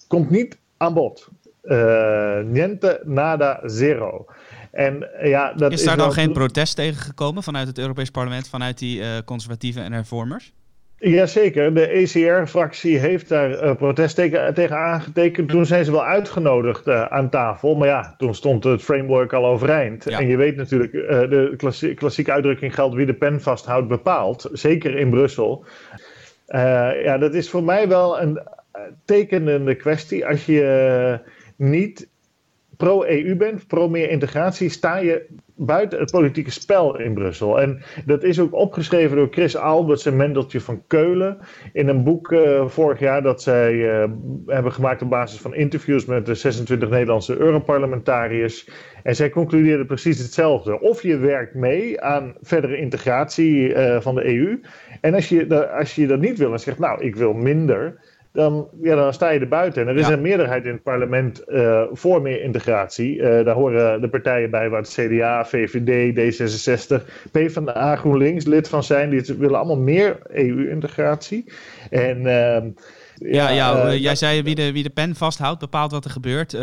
Komt 0.08 0.30
niet 0.30 0.58
aan 0.76 0.94
bod. 0.94 1.28
Eh, 1.62 2.40
niente, 2.40 3.00
nada, 3.04 3.60
zero. 3.64 4.26
En 4.70 5.14
eh, 5.20 5.28
ja, 5.30 5.52
dat 5.52 5.72
Is 5.72 5.78
is 5.80 5.84
daar 5.86 5.96
dan 5.96 6.04
wel- 6.06 6.14
geen 6.14 6.32
protest 6.32 6.76
tegen 6.76 7.00
gekomen 7.02 7.42
vanuit 7.42 7.66
het 7.66 7.78
Europees 7.78 8.10
Parlement, 8.10 8.48
vanuit 8.48 8.78
die 8.78 9.00
eh, 9.02 9.08
conservatieven 9.24 9.82
en 9.82 9.92
hervormers? 9.92 10.52
Jazeker, 11.10 11.74
de 11.74 11.86
ECR-fractie 11.86 12.98
heeft 12.98 13.28
daar 13.28 13.50
eh, 13.50 13.76
protest 13.76 14.14
tegen, 14.14 14.54
tegen 14.54 14.76
aangetekend. 14.76 15.48
Toen 15.48 15.66
zijn 15.66 15.84
ze 15.84 15.90
wel 15.90 16.04
uitgenodigd 16.04 16.86
eh, 16.86 17.04
aan 17.04 17.30
tafel. 17.30 17.74
Maar 17.74 17.88
ja, 17.88 18.14
toen 18.18 18.34
stond 18.34 18.64
het 18.64 18.82
framework 18.82 19.32
al 19.32 19.46
overeind. 19.46 20.04
Ja. 20.04 20.18
En 20.18 20.26
je 20.26 20.36
weet 20.36 20.56
natuurlijk, 20.56 20.94
eh, 20.94 21.20
de 21.20 21.54
klassie- 21.56 21.94
klassieke 21.94 22.32
uitdrukking 22.32 22.74
geldt 22.74 22.94
wie 22.94 23.06
de 23.06 23.14
pen 23.14 23.40
vasthoudt 23.40 23.88
bepaalt. 23.88 24.48
Zeker 24.52 24.96
in 24.96 25.10
Brussel. 25.10 25.64
Ja, 26.46 27.18
dat 27.18 27.34
is 27.34 27.50
voor 27.50 27.64
mij 27.64 27.88
wel 27.88 28.20
een 28.20 28.40
tekenende 29.04 29.74
kwestie. 29.74 30.26
Als 30.26 30.46
je 30.46 31.18
niet 31.56 32.08
pro-EU 32.76 33.36
bent, 33.36 33.66
pro 33.66 33.88
meer 33.88 34.10
integratie, 34.10 34.68
sta 34.68 34.96
je 34.96 35.26
buiten 35.56 35.98
het 35.98 36.10
politieke 36.10 36.50
spel 36.50 36.98
in 36.98 37.14
Brussel. 37.14 37.60
En 37.60 37.82
dat 38.06 38.22
is 38.22 38.40
ook 38.40 38.54
opgeschreven 38.54 39.16
door 39.16 39.28
Chris 39.30 39.56
Alberts 39.56 40.06
en 40.06 40.16
Mendeltje 40.16 40.60
van 40.60 40.82
Keulen 40.86 41.38
in 41.72 41.88
een 41.88 42.04
boek 42.04 42.32
eh, 42.32 42.66
vorig 42.66 42.98
jaar 42.98 43.22
dat 43.22 43.42
zij 43.42 43.90
eh, 43.90 44.08
hebben 44.46 44.72
gemaakt 44.72 45.02
op 45.02 45.10
basis 45.10 45.40
van 45.40 45.54
interviews 45.54 46.04
met 46.04 46.26
de 46.26 46.34
26 46.34 46.88
Nederlandse 46.88 47.36
Europarlementariërs. 47.36 48.68
En 49.02 49.16
zij 49.16 49.30
concludeerden 49.30 49.86
precies 49.86 50.18
hetzelfde. 50.18 50.80
Of 50.80 51.02
je 51.02 51.16
werkt 51.16 51.54
mee 51.54 52.00
aan 52.00 52.34
verdere 52.40 52.76
integratie 52.76 53.74
eh, 53.74 54.00
van 54.00 54.14
de 54.14 54.24
EU. 54.24 54.60
En 55.00 55.14
als 55.14 55.28
je, 55.28 55.70
als 55.70 55.94
je 55.94 56.06
dat 56.06 56.20
niet 56.20 56.38
wil 56.38 56.52
en 56.52 56.60
zegt, 56.60 56.78
nou, 56.78 57.04
ik 57.04 57.16
wil 57.16 57.32
minder 57.32 58.00
dan, 58.34 58.68
ja, 58.82 58.94
dan 58.96 59.12
sta 59.12 59.30
je 59.30 59.40
er 59.40 59.48
buiten. 59.48 59.82
En 59.82 59.88
er 59.88 59.96
is 59.96 60.06
Ja. 60.06 60.12
een 60.12 60.20
meerderheid 60.20 60.64
in 60.64 60.72
het 60.72 60.82
parlement 60.82 61.38
eh, 61.44 61.82
voor 61.92 62.22
meer 62.22 62.42
integratie. 62.42 63.22
Eh, 63.22 63.44
daar 63.44 63.54
horen 63.54 64.00
de 64.00 64.08
partijen 64.08 64.50
bij 64.50 64.68
waar 64.70 64.80
het 64.80 64.92
CDA, 64.98 65.44
VVD, 65.44 66.14
D66, 66.14 67.04
PvdA, 67.32 67.96
GroenLinks 67.96 68.44
lid 68.44 68.68
van 68.68 68.84
zijn. 68.84 69.10
Die 69.10 69.34
willen 69.38 69.56
allemaal 69.58 69.78
meer 69.78 70.18
EU-integratie. 70.28 71.44
En 71.90 72.26
ehm, 72.26 72.68
Ja, 73.14 73.50
ja, 73.50 73.86
eh, 73.88 73.98
jij 74.02 74.14
zei 74.16 74.42
wie 74.42 74.54
de, 74.54 74.72
wie 74.72 74.82
de 74.82 74.90
pen 74.90 75.14
vasthoudt 75.14 75.60
bepaalt 75.60 75.90
wat 75.92 76.04
er 76.04 76.10
gebeurt. 76.10 76.56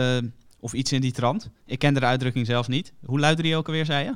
of 0.64 0.74
iets 0.74 0.92
in 0.92 1.02
die 1.02 1.12
trant. 1.12 1.50
Ik 1.66 1.80
kende 1.80 2.00
de 2.00 2.06
uitdrukking 2.06 2.46
zelf 2.46 2.68
niet. 2.68 2.94
Hoe 3.06 3.20
luidde 3.20 3.44
die 3.44 3.56
ook 3.56 3.68
alweer, 3.68 3.86
zei 3.86 4.04
je? 4.06 4.12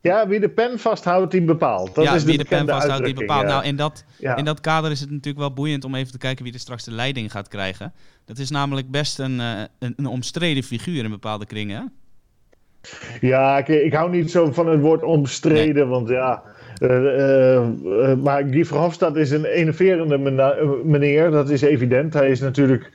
Ja, 0.00 0.28
wie 0.28 0.40
de 0.40 0.48
pen 0.48 0.78
vasthoudt, 0.78 1.30
die 1.30 1.42
bepaalt. 1.42 1.94
Dat 1.94 2.04
ja, 2.04 2.14
is 2.14 2.20
de 2.20 2.28
wie 2.28 2.38
de 2.38 2.44
pen 2.44 2.66
vasthoudt, 2.66 3.04
die 3.04 3.14
bepaalt. 3.14 3.42
ja. 3.42 3.48
Nou, 3.48 3.64
in 3.64 3.76
dat, 3.76 4.04
Ja. 4.18 4.36
in 4.36 4.44
dat 4.44 4.60
kader 4.60 4.90
is 4.90 5.00
het 5.00 5.10
natuurlijk 5.10 5.38
wel 5.38 5.52
boeiend 5.52 5.84
om 5.84 5.94
even 5.94 6.12
te 6.12 6.18
kijken 6.18 6.44
wie 6.44 6.52
er 6.52 6.58
straks 6.58 6.84
de 6.84 6.90
leiding 6.92 7.30
gaat 7.30 7.48
krijgen. 7.48 7.92
Dat 8.24 8.38
is 8.38 8.50
namelijk 8.50 8.90
best 8.90 9.18
een, 9.18 9.40
eh, 9.40 9.60
een, 9.78 9.94
een 9.96 10.06
omstreden 10.06 10.62
figuur 10.62 11.04
in 11.04 11.10
bepaalde 11.10 11.46
kringen. 11.46 11.92
Ja, 13.20 13.58
ik, 13.58 13.68
ik 13.68 13.92
hou 13.92 14.10
niet 14.10 14.30
zo 14.30 14.52
van 14.52 14.68
het 14.68 14.80
woord 14.80 15.02
omstreden, 15.02 15.88
want 15.88 16.08
ja. 16.08 16.42
eh, 16.80 17.56
eh, 17.56 17.68
maar 18.18 18.44
Guy 18.44 18.64
Verhofstadt 18.64 19.16
is 19.16 19.30
een 19.30 19.44
enerverende 19.44 20.18
meneer, 20.84 21.30
dat 21.30 21.50
is 21.50 21.62
evident. 21.62 22.14
Hij 22.14 22.30
is 22.30 22.40
natuurlijk 22.40 22.92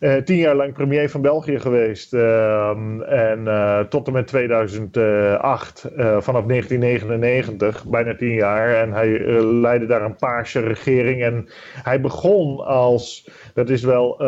eh, 0.00 0.16
tien 0.16 0.36
jaar 0.36 0.54
lang 0.54 0.72
premier 0.72 1.10
van 1.10 1.20
België 1.20 1.58
geweest. 1.60 2.12
ehm, 2.12 3.00
en 3.02 3.48
eh, 3.48 3.80
tot 3.80 4.06
en 4.06 4.12
met 4.12 4.26
2008, 4.26 5.84
eh, 5.96 6.20
vanaf 6.20 6.44
1999, 6.44 7.84
bijna 7.86 8.16
tien 8.16 8.34
jaar. 8.34 8.74
En 8.74 8.92
hij 8.92 9.18
leidde 9.42 9.86
daar 9.86 10.02
een 10.02 10.16
paarse 10.16 10.60
regering. 10.60 11.22
En 11.22 11.48
hij 11.82 12.00
begon 12.00 12.64
als, 12.64 13.28
dat 13.54 13.68
is 13.70 13.82
wel. 13.82 14.22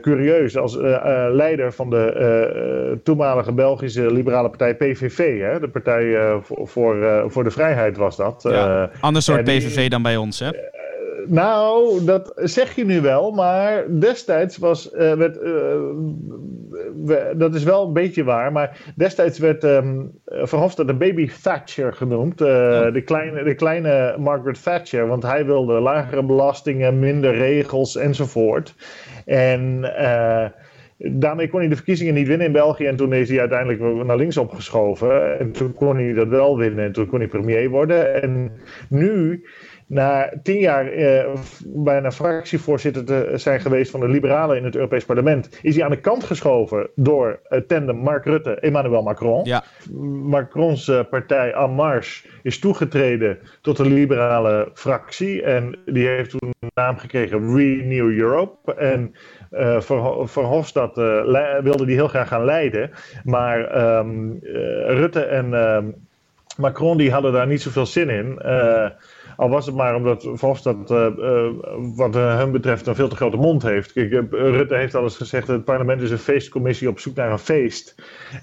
curieus, 0.00 0.56
als 0.56 0.76
leider 1.30 1.72
van 1.72 1.90
de 1.90 3.00
toenmalige 3.02 3.52
Belgische 3.52 4.12
liberale 4.12 4.48
partij 4.48 4.74
PVV. 4.76 5.40
Hè? 5.40 5.60
De 5.60 5.68
Partij 5.68 6.36
voor, 6.42 6.68
voor, 6.68 7.24
voor 7.30 7.44
de 7.44 7.50
Vrijheid 7.50 7.96
was 7.96 8.16
dat. 8.16 8.42
Ja. 8.48 8.90
Ander 9.00 9.22
soort 9.22 9.46
die- 9.46 9.58
PVV 9.60 9.88
dan 9.88 10.02
bij 10.02 10.16
ons, 10.16 10.38
hè? 10.38 10.50
Nou, 11.28 12.04
dat 12.04 12.32
zeg 12.36 12.74
je 12.74 12.84
nu 12.84 13.00
wel, 13.00 13.30
maar 13.30 13.84
destijds 13.98 14.56
was, 14.56 14.90
eh, 14.92 15.12
werd, 15.12 15.38
eh, 15.38 15.50
we- 17.04 17.34
dat 17.36 17.54
is 17.54 17.64
wel 17.64 17.86
een 17.86 17.92
beetje 17.92 18.24
waar, 18.24 18.52
maar 18.52 18.92
destijds 18.96 19.38
werd 19.38 19.64
ehm 19.64 20.00
Verhofstadt 20.24 20.88
de 20.88 20.94
baby 20.94 21.30
Thatcher 21.42 21.92
genoemd, 21.92 22.40
eh, 22.40 22.92
de, 22.92 23.02
kleine, 23.04 23.42
de 23.42 23.54
kleine 23.54 24.14
Margaret 24.18 24.62
Thatcher, 24.62 25.06
want 25.06 25.22
hij 25.22 25.44
wilde 25.46 25.72
lagere 25.80 26.22
belastingen, 26.22 26.98
minder 26.98 27.34
regels 27.34 27.96
enzovoort. 27.96 28.74
En 29.24 29.84
daarmee 30.98 31.48
kon 31.48 31.60
hij 31.60 31.68
de 31.68 31.74
verkiezingen 31.74 32.14
niet 32.14 32.26
winnen 32.26 32.46
in 32.46 32.52
België. 32.52 32.86
En 32.86 32.96
toen 32.96 33.12
is 33.12 33.28
hij 33.28 33.40
uiteindelijk 33.40 34.04
naar 34.04 34.16
links 34.16 34.36
opgeschoven. 34.36 35.38
En 35.38 35.52
toen 35.52 35.72
kon 35.72 35.96
hij 35.96 36.12
dat 36.12 36.28
wel 36.28 36.56
winnen. 36.58 36.84
En 36.84 36.92
toen 36.92 37.06
kon 37.06 37.18
hij 37.18 37.28
premier 37.28 37.68
worden. 37.70 38.22
En 38.22 38.52
nu 38.88 39.44
na 39.86 40.32
tien 40.42 40.58
jaar 40.58 40.86
eh, 40.86 41.34
bijna 41.66 42.10
fractievoorzitter 42.10 43.04
te 43.04 43.32
zijn 43.34 43.60
geweest 43.60 43.90
van 43.90 44.00
de 44.00 44.08
Liberalen 44.08 44.56
in 44.56 44.64
het 44.64 44.74
Europees 44.74 45.04
Parlement, 45.04 45.58
is 45.62 45.74
hij 45.74 45.84
aan 45.84 45.90
de 45.90 46.00
kant 46.00 46.24
geschoven 46.24 46.88
door 46.94 47.40
uh, 47.50 47.60
tandem 47.60 47.96
Mark 47.96 48.24
Rutte, 48.24 48.54
Emmanuel 48.54 49.02
Macron. 49.02 49.44
Ja. 49.44 49.64
Macrons 50.22 50.88
uh, 50.88 51.00
partij 51.10 51.52
En 51.52 51.70
Marche 51.70 52.28
is 52.42 52.58
toegetreden 52.58 53.38
tot 53.60 53.76
de 53.76 53.84
liberale 53.84 54.70
fractie 54.74 55.42
en 55.42 55.78
die 55.84 56.06
heeft 56.06 56.30
toen 56.30 56.52
de 56.58 56.70
naam 56.74 56.96
gekregen 56.96 57.56
Renew 57.56 58.18
Europe. 58.18 58.74
En 58.74 59.14
uh, 59.52 59.80
Verhofstadt 60.24 60.96
wilde 61.62 61.86
die 61.86 61.94
heel 61.94 62.08
graag 62.08 62.28
gaan 62.28 62.44
leiden, 62.44 62.90
maar 63.24 63.86
um, 63.98 64.38
Rutte 64.86 65.20
en 65.20 65.54
ehm, 65.54 65.86
Macron 66.56 66.96
die 66.96 67.12
hadden 67.12 67.32
daar 67.32 67.46
niet 67.46 67.62
zoveel 67.62 67.86
zin 67.86 68.08
in. 68.08 68.38
Al 69.36 69.48
was 69.48 69.66
het 69.66 69.74
maar 69.74 69.94
omdat 69.94 70.28
Verhofstadt, 70.34 70.90
uh, 70.90 71.06
wat 71.96 72.14
hem 72.14 72.52
betreft, 72.52 72.86
een 72.86 72.94
veel 72.94 73.08
te 73.08 73.16
grote 73.16 73.36
mond 73.36 73.62
heeft. 73.62 73.92
Kijk, 73.92 74.26
Rutte 74.30 74.76
heeft 74.76 74.94
al 74.94 75.02
eens 75.02 75.16
gezegd: 75.16 75.48
het 75.48 75.64
parlement 75.64 76.02
is 76.02 76.10
een 76.10 76.18
feestcommissie 76.18 76.88
op 76.88 76.98
zoek 76.98 77.14
naar 77.14 77.32
een 77.32 77.38
feest. 77.38 77.94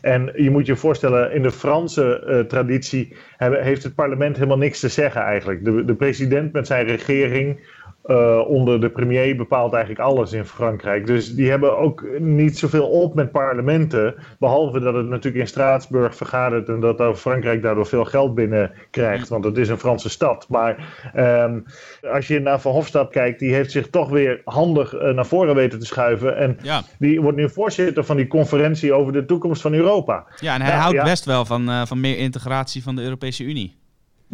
En 0.02 0.32
je 0.36 0.50
moet 0.50 0.66
je 0.66 0.76
voorstellen, 0.76 1.34
in 1.34 1.42
de 1.42 1.52
Franse 1.52 2.46
traditie 2.48 3.16
heeft 3.38 3.84
het 3.84 3.96
parlement 3.96 4.36
helemaal 4.36 4.58
niks 4.58 4.80
te 4.80 4.90
zeggen 4.90 5.22
eigenlijk. 5.22 5.66
De, 5.66 5.86
de 5.86 5.96
president 5.96 6.54
met 6.54 6.68
zijn 6.68 6.86
regering 6.86 7.60
uh, 8.06 8.40
onder 8.48 8.82
de 8.82 8.90
premier 8.90 9.36
bepaalt 9.36 9.74
eigenlijk 9.74 10.04
alles 10.04 10.34
in 10.34 10.46
Frankrijk. 10.46 11.08
Dus 11.08 11.36
die 11.36 11.50
hebben 11.50 11.78
ook 11.78 12.06
niet 12.20 12.58
zoveel 12.58 12.88
op 12.88 13.16
met 13.16 13.32
parlementen. 13.32 14.16
Behalve 14.40 14.80
dat 14.80 14.94
het 14.94 15.08
natuurlijk 15.08 15.44
in 15.44 15.48
Straatsburg 15.48 16.16
vergadert 16.16 16.70
en 16.70 16.80
dat 16.80 17.20
Frankrijk 17.20 17.62
daardoor 17.62 17.86
veel 17.86 18.06
geld 18.06 18.36
binnenkrijgt. 18.36 19.30
Want 19.30 19.46
het 19.46 19.58
is 19.58 19.70
een 19.70 19.78
Franse 19.78 20.10
stad. 20.10 20.46
Maar 20.50 20.96
um, 21.16 21.66
als 22.12 22.28
je 22.28 22.40
naar 22.40 22.60
Van 22.60 22.72
Hofstad 22.72 23.10
kijkt, 23.10 23.40
die 23.40 23.54
heeft 23.54 23.72
zich 23.72 23.90
toch 23.90 24.10
weer 24.10 24.42
handig 24.46 24.94
uh, 24.94 25.10
naar 25.10 25.26
voren 25.26 25.56
weten 25.56 25.80
te 25.80 25.86
schuiven. 25.86 26.38
En 26.38 26.58
ja. 26.62 26.82
die 27.00 27.22
wordt 27.22 27.38
nu 27.38 27.50
voorzitter 27.50 28.04
van 28.04 28.18
die 28.18 28.28
conferentie 28.28 28.94
over 28.94 29.14
de 29.14 29.26
toekomst 29.26 29.62
van 29.62 29.74
Europa. 29.74 30.26
Ja, 30.40 30.54
en 30.54 30.62
hij 30.62 30.70
Nou, 30.70 30.82
houdt 30.82 30.98
ja. 30.98 31.04
best 31.04 31.26
wel 31.26 31.46
van, 31.46 31.70
uh, 31.70 31.86
van 31.86 32.00
meer 32.00 32.18
integratie 32.18 32.84
van 32.84 32.96
de 32.96 33.02
Europese 33.02 33.44
Unie. 33.44 33.82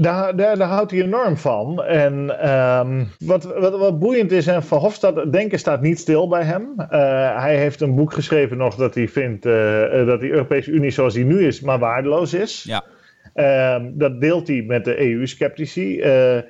Daar, 0.02 0.36
daar, 0.36 0.58
daar, 0.58 0.68
houdt 0.68 0.92
hij 0.92 1.02
enorm 1.02 1.38
van. 1.38 1.84
En 1.84 2.50
um, 2.50 3.08
wat, 3.20 3.44
wat, 3.44 3.78
wat, 3.78 4.00
boeiend 4.00 4.32
is, 4.32 4.48
en 4.48 4.64
Van 4.64 4.80
Hofstad, 4.80 5.32
denken 5.32 5.60
staat 5.60 5.82
niet 5.82 6.00
stil 6.00 6.28
bij 6.28 6.44
hem. 6.44 6.74
Uh, 6.78 6.88
hij 7.42 7.58
heeft 7.58 7.82
een 7.82 7.96
boek 7.96 8.14
geschreven 8.14 8.58
nog 8.58 8.76
dat 8.76 8.96
hij 8.96 9.08
vindt 9.08 9.46
uh, 9.46 9.54
dat 10.06 10.20
de 10.20 10.30
Europese 10.30 10.72
Unie 10.72 10.92
zoals 10.92 11.14
die 11.14 11.26
nu 11.26 11.46
is, 11.46 11.62
maar 11.62 11.80
waardeloos 11.80 12.34
is. 12.34 12.64
Ja. 12.64 12.84
Uh, 13.36 13.86
dat 13.92 14.22
deelt 14.22 14.48
hij 14.48 14.64
met 14.68 14.86
de 14.86 15.00
EU-sceptici. 15.00 16.00
Uh, 16.00 16.42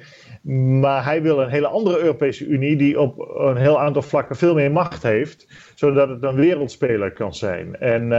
maar 0.79 1.03
hij 1.03 1.21
wil 1.21 1.41
een 1.41 1.49
hele 1.49 1.67
andere 1.67 1.99
Europese 1.99 2.45
Unie 2.45 2.75
die 2.75 2.99
op 2.99 3.19
een 3.38 3.57
heel 3.57 3.79
aantal 3.79 4.01
vlakken 4.01 4.35
veel 4.35 4.53
meer 4.53 4.71
macht 4.71 5.03
heeft, 5.03 5.47
zodat 5.75 6.09
het 6.09 6.23
een 6.23 6.35
wereldspeler 6.35 7.12
kan 7.12 7.33
zijn. 7.33 7.75
En 7.75 8.12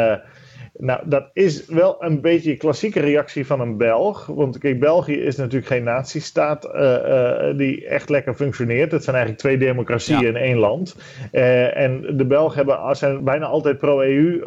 nou, 0.79 1.01
dat 1.05 1.31
is 1.33 1.67
wel 1.67 2.05
een 2.05 2.21
beetje 2.21 2.51
een 2.51 2.59
klassieke 2.59 3.01
reactie 3.01 3.47
van 3.47 3.61
een 3.61 3.77
Belg. 3.77 4.27
Want 4.27 4.59
kijk, 4.59 4.81
België 4.81 5.15
is 5.15 5.37
natuurlijk 5.37 5.67
geen 5.67 5.83
natiestaat 5.83 6.65
uh, 6.65 6.73
uh, 6.81 7.57
die 7.57 7.87
echt 7.87 8.09
lekker 8.09 8.35
functioneert. 8.35 8.93
Het 8.93 9.05
zijn 9.05 9.17
eigenlijk 9.17 9.45
twee 9.45 9.59
democratieën 9.59 10.21
ja. 10.21 10.29
in 10.29 10.37
één 10.37 10.57
land. 10.57 10.97
Uh, 11.33 11.77
en 11.77 12.17
de 12.17 12.25
Belgen 12.25 12.57
hebben, 12.57 12.97
zijn 12.97 13.25
bijna 13.25 13.47
altijd 13.47 13.79
pro-EU 13.79 14.43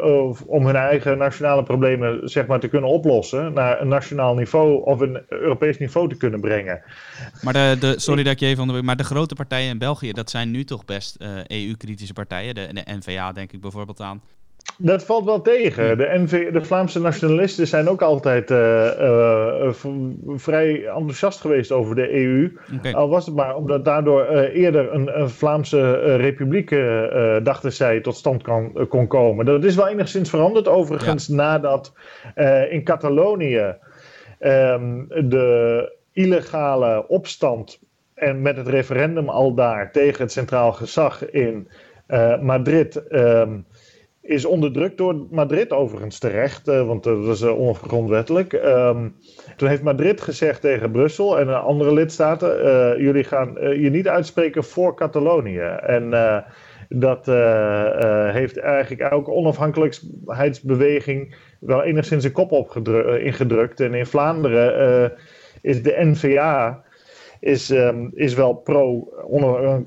om 0.46 0.66
hun 0.66 0.76
eigen 0.76 1.18
nationale 1.18 1.62
problemen 1.62 2.28
zeg 2.28 2.46
maar, 2.46 2.60
te 2.60 2.68
kunnen 2.68 2.90
oplossen. 2.90 3.52
Naar 3.52 3.80
een 3.80 3.88
nationaal 3.88 4.34
niveau 4.34 4.84
of 4.84 5.00
een 5.00 5.22
Europees 5.28 5.78
niveau 5.78 6.08
te 6.08 6.16
kunnen 6.16 6.40
brengen. 6.40 6.82
Maar 7.42 7.52
de, 7.52 7.76
de, 7.80 7.94
sorry 7.96 8.22
dat 8.22 8.32
ik 8.32 8.40
je 8.40 8.46
even 8.46 8.60
onderbreek. 8.60 8.86
Maar 8.86 8.96
de 8.96 9.04
grote 9.04 9.34
partijen 9.34 9.70
in 9.70 9.78
België, 9.78 10.12
dat 10.12 10.30
zijn 10.30 10.50
nu 10.50 10.64
toch 10.64 10.84
best 10.84 11.16
EU-kritische 11.46 12.12
partijen. 12.12 12.54
De, 12.54 12.68
de 12.72 12.82
NVA 12.98 13.32
denk 13.32 13.52
ik 13.52 13.60
bijvoorbeeld 13.60 14.00
aan. 14.00 14.22
Dat 14.78 15.04
valt 15.04 15.24
wel 15.24 15.40
tegen. 15.40 15.98
De, 15.98 16.10
NV, 16.14 16.52
de 16.52 16.64
Vlaamse 16.64 17.00
nationalisten 17.00 17.66
zijn 17.66 17.88
ook 17.88 18.02
altijd 18.02 18.50
uh, 18.50 18.90
uh, 19.00 19.68
vrij 20.36 20.86
enthousiast 20.86 21.40
geweest 21.40 21.72
over 21.72 21.94
de 21.94 22.14
EU. 22.14 22.58
Okay. 22.76 22.92
Al 22.92 23.08
was 23.08 23.26
het 23.26 23.34
maar 23.34 23.56
omdat 23.56 23.84
daardoor 23.84 24.28
uh, 24.30 24.56
eerder 24.56 24.92
een, 24.92 25.20
een 25.20 25.30
Vlaamse 25.30 25.92
republiek, 26.16 26.70
dachten 27.42 27.72
zij, 27.72 28.00
tot 28.00 28.16
stand 28.16 28.42
kan, 28.42 28.86
kon 28.88 29.06
komen. 29.06 29.44
Dat 29.44 29.64
is 29.64 29.74
wel 29.74 29.88
enigszins 29.88 30.30
veranderd 30.30 30.68
overigens 30.68 31.26
ja. 31.26 31.34
nadat 31.34 31.92
in 32.70 32.84
Catalonië 32.84 33.74
um, 34.40 35.06
de 35.08 35.96
illegale 36.12 37.08
opstand 37.08 37.80
en 38.14 38.42
met 38.42 38.56
het 38.56 38.68
referendum 38.68 39.28
al 39.28 39.54
daar 39.54 39.92
tegen 39.92 40.22
het 40.22 40.32
centraal 40.32 40.72
gezag 40.72 41.30
in 41.30 41.68
Madrid. 42.40 43.02
Um, 43.08 43.66
is 44.24 44.44
onderdrukt 44.44 44.98
door 44.98 45.26
Madrid 45.30 45.72
overigens 45.72 46.18
terecht, 46.18 46.68
uh, 46.68 46.86
want 46.86 47.04
dat 47.04 47.26
is 47.26 47.42
uh, 47.42 47.58
ongrondwettelijk. 47.58 48.52
Um, 48.52 49.14
toen 49.56 49.68
heeft 49.68 49.82
Madrid 49.82 50.20
gezegd 50.20 50.60
tegen 50.60 50.90
Brussel 50.90 51.38
en 51.38 51.62
andere 51.62 51.92
lidstaten: 51.92 52.64
uh, 52.64 53.04
jullie 53.04 53.24
gaan 53.24 53.56
je 53.60 53.90
niet 53.90 54.08
uitspreken 54.08 54.64
voor 54.64 54.94
Catalonië. 54.94 55.76
En 55.80 56.10
dat 56.88 57.26
heeft 58.32 58.58
eigenlijk 58.58 59.00
elke 59.00 59.30
onafhankelijkheidsbeweging 59.30 61.34
wel 61.60 61.82
enigszins 61.82 62.24
een 62.24 62.32
kop 62.32 62.52
op 62.52 62.88
ingedrukt. 63.18 63.80
En 63.80 63.94
in 63.94 64.06
Vlaanderen 64.06 65.12
is 65.60 65.82
de 65.82 65.96
NVA 65.98 66.84
is, 67.44 67.70
um, 67.70 68.10
is 68.14 68.34
wel 68.34 68.54
pro 68.54 69.08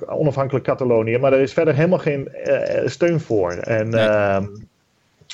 onafhankelijk 0.07 0.65
Catalonië, 0.65 1.17
maar 1.17 1.33
er 1.33 1.39
is 1.39 1.53
verder 1.53 1.75
helemaal 1.75 1.99
geen 1.99 2.29
uh, 2.45 2.87
steun 2.87 3.19
voor. 3.19 3.51
En, 3.51 3.89
nee. 3.89 4.05
uh, 4.05 4.43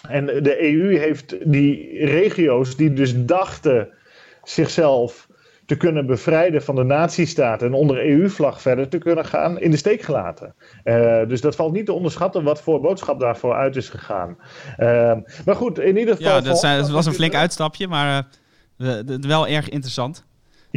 en 0.10 0.26
de 0.26 0.64
EU 0.64 0.98
heeft 0.98 1.52
die 1.52 2.06
regio's 2.06 2.76
die 2.76 2.94
dus 2.94 3.26
dachten 3.26 3.90
zichzelf 4.44 5.28
te 5.66 5.76
kunnen 5.76 6.06
bevrijden 6.06 6.64
van 6.64 6.76
de 6.76 6.84
nazistaat 6.84 7.62
en 7.62 7.74
onder 7.74 8.10
EU-vlag 8.10 8.62
verder 8.62 8.88
te 8.88 8.98
kunnen 8.98 9.26
gaan, 9.26 9.60
in 9.60 9.72
de 9.72 9.78
steek 9.78 10.02
gelaten. 10.02 10.56
Uh, 10.84 11.28
dus 11.28 11.42
dat 11.42 11.56
valt 11.56 11.74
niet 11.74 11.86
te 11.86 11.94
onderschatten 11.94 12.44
wat 12.44 12.62
voor 12.62 12.82
boodschap 12.82 13.20
daarvoor 13.20 13.54
uit 13.54 13.76
is 13.76 13.90
gegaan. 13.90 14.38
Uh, 14.80 15.14
maar 15.46 15.56
goed, 15.56 15.80
in 15.80 15.98
ieder 15.98 16.16
geval... 16.16 16.34
Ja, 16.34 16.42
dat, 16.42 16.60
zijn, 16.60 16.80
dat 16.80 16.90
was 16.90 17.06
een 17.06 17.14
flink 17.14 17.34
uitstapje, 17.34 17.88
maar 17.88 18.28
uh, 18.78 19.00
wel 19.20 19.48
erg 19.48 19.70
interessant. 19.70 20.26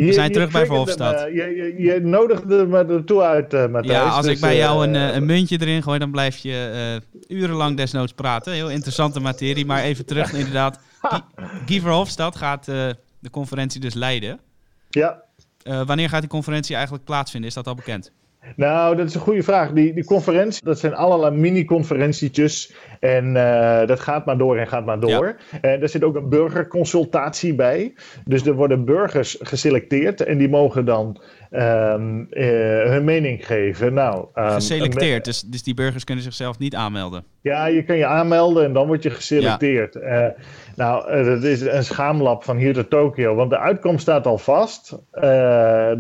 We 0.04 0.12
zijn 0.12 0.32
terug 0.32 0.50
bij 0.50 0.66
Verhofstadt. 0.66 1.20
Je, 1.20 1.32
je, 1.32 1.82
je, 1.82 2.00
nodigde 2.00 2.66
me 2.66 2.84
ertoe 2.84 3.22
uit, 3.22 3.54
uh, 3.54 3.66
Matthijs. 3.66 3.96
Ja, 3.96 4.08
als 4.08 4.24
dus, 4.24 4.34
ik 4.34 4.40
bij 4.40 4.56
jou 4.56 4.88
uh, 4.88 4.92
een, 4.92 5.16
een, 5.16 5.26
muntje 5.26 5.60
erin 5.60 5.82
gooi, 5.82 5.98
dan 5.98 6.10
blijf 6.10 6.36
je 6.36 7.00
uh, 7.28 7.38
urenlang 7.38 7.76
desnoods 7.76 8.12
praten. 8.12 8.52
Heel 8.52 8.70
interessante 8.70 9.20
materie, 9.20 9.66
maar 9.66 9.82
even 9.82 10.06
terug 10.06 10.32
inderdaad. 10.40 10.78
Guy 11.66 11.80
Verhofstadt 11.80 12.36
gaat 12.36 12.64
de 12.64 13.30
conferentie 13.30 13.80
dus 13.80 13.94
leiden. 13.94 14.40
Ja. 14.88 15.22
wanneer 15.62 16.08
gaat 16.08 16.20
die 16.20 16.30
conferentie 16.30 16.74
eigenlijk 16.74 17.04
plaatsvinden? 17.04 17.48
Is 17.48 17.56
dat 17.56 17.66
al 17.66 17.74
bekend? 17.74 18.12
Nou, 18.56 18.96
dat 18.96 19.06
is 19.06 19.14
een 19.14 19.20
goede 19.20 19.42
vraag. 19.42 19.72
Die, 19.72 19.94
die 19.94 20.04
conferentie, 20.04 20.64
dat 20.64 20.78
zijn 20.78 20.94
allerlei 20.94 21.36
mini-conferentietjes. 21.36 22.74
En 23.00 23.34
uh, 23.34 23.86
dat 23.86 24.00
gaat 24.00 24.26
maar 24.26 24.38
door 24.38 24.56
en 24.56 24.68
gaat 24.68 24.84
maar 24.84 25.00
door. 25.00 25.36
Ja. 25.52 25.60
En 25.60 25.82
er 25.82 25.88
zit 25.88 26.04
ook 26.04 26.16
een 26.16 26.28
burgerconsultatie 26.28 27.54
bij. 27.54 27.94
Dus 28.24 28.46
er 28.46 28.54
worden 28.54 28.84
burgers 28.84 29.36
geselecteerd 29.40 30.20
en 30.20 30.38
die 30.38 30.48
mogen 30.48 30.84
dan 30.84 31.20
um, 31.56 32.26
uh, 32.30 32.46
hun 32.90 33.04
mening 33.04 33.46
geven. 33.46 33.94
Nou, 33.94 34.26
um, 34.34 34.50
geselecteerd, 34.50 35.24
dus, 35.24 35.40
dus 35.40 35.62
die 35.62 35.74
burgers 35.74 36.04
kunnen 36.04 36.24
zichzelf 36.24 36.58
niet 36.58 36.74
aanmelden? 36.74 37.24
Ja, 37.40 37.66
je 37.66 37.82
kan 37.82 37.96
je 37.96 38.06
aanmelden 38.06 38.64
en 38.64 38.72
dan 38.72 38.86
word 38.86 39.02
je 39.02 39.10
geselecteerd. 39.10 39.94
Ja. 39.94 40.26
Uh, 40.26 40.32
nou, 40.76 41.24
dat 41.24 41.42
is 41.42 41.60
een 41.60 41.84
schaamlab 41.84 42.44
van 42.44 42.56
hier 42.56 42.74
tot 42.74 42.90
Tokio, 42.90 43.34
want 43.34 43.50
de 43.50 43.58
uitkomst 43.58 44.02
staat 44.02 44.26
al 44.26 44.38
vast. 44.38 44.98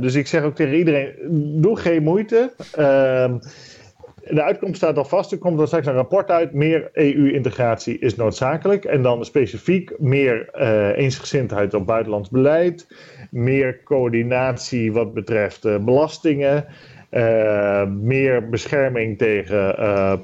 Dus 0.00 0.14
ik 0.14 0.26
zeg 0.26 0.42
ook 0.42 0.54
tegen 0.54 0.74
iedereen, 0.74 1.12
doe 1.60 1.76
geen 1.76 2.02
moeite. 2.02 2.52
De 4.30 4.42
uitkomst 4.42 4.76
staat 4.76 4.96
al 4.96 5.04
vast. 5.04 5.32
Er 5.32 5.38
komt 5.38 5.58
dan 5.58 5.66
straks 5.66 5.86
een 5.86 5.92
rapport 5.92 6.30
uit. 6.30 6.52
Meer 6.52 6.90
EU-integratie 6.92 7.98
is 7.98 8.16
noodzakelijk. 8.16 8.84
En 8.84 9.02
dan 9.02 9.24
specifiek 9.24 9.98
meer 9.98 10.48
uh, 10.54 10.96
eensgezindheid 10.96 11.74
op 11.74 11.86
buitenlands 11.86 12.28
beleid. 12.28 12.86
Meer 13.30 13.82
coördinatie 13.84 14.92
wat 14.92 15.14
betreft 15.14 15.64
uh, 15.64 15.78
belastingen. 15.78 16.64
Uh, 17.10 17.86
meer 17.86 18.48
bescherming 18.48 19.18
tegen 19.18 19.74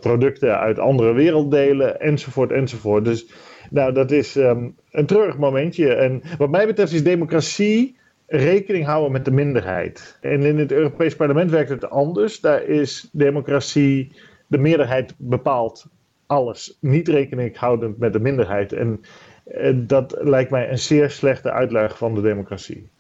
producten 0.01 0.59
uit 0.59 0.79
andere 0.79 1.13
werelddelen, 1.13 2.01
enzovoort, 2.01 2.51
enzovoort. 2.51 3.05
Dus 3.05 3.27
nou, 3.71 3.93
dat 3.93 4.11
is 4.11 4.37
um, 4.37 4.75
een 4.91 5.07
treurig 5.07 5.39
momentje. 5.39 5.95
En 5.95 6.23
wat 6.39 6.51
mij 6.51 6.67
betreft 6.67 6.93
is 6.93 7.05
democratie 7.05 7.97
rekening 8.33 8.85
houden 8.85 9.13
met 9.13 9.25
de 9.25 9.31
minderheid. 9.31 10.19
En 10.21 10.43
in 10.43 10.59
het 10.59 10.73
Europees 10.73 11.17
Parlement 11.17 11.51
werkt 11.51 11.71
het 11.71 11.91
anders. 11.91 12.41
Daar 12.41 12.63
is 12.63 13.09
democratie, 13.13 14.13
de 14.47 14.59
meerderheid 14.59 15.15
bepaalt 15.17 15.87
alles. 16.27 16.77
Niet 16.81 17.09
rekening 17.09 17.57
houdend 17.57 17.99
met 17.99 18.13
de 18.13 18.21
minderheid. 18.21 18.73
En 18.73 19.01
eh, 19.45 19.73
dat 19.77 20.17
lijkt 20.21 20.51
mij 20.51 20.71
een 20.71 20.79
zeer 20.79 21.11
slechte 21.11 21.53
uitleg 21.53 21.99
van 21.99 22.15
de 22.15 22.21
democratie. 22.21 22.91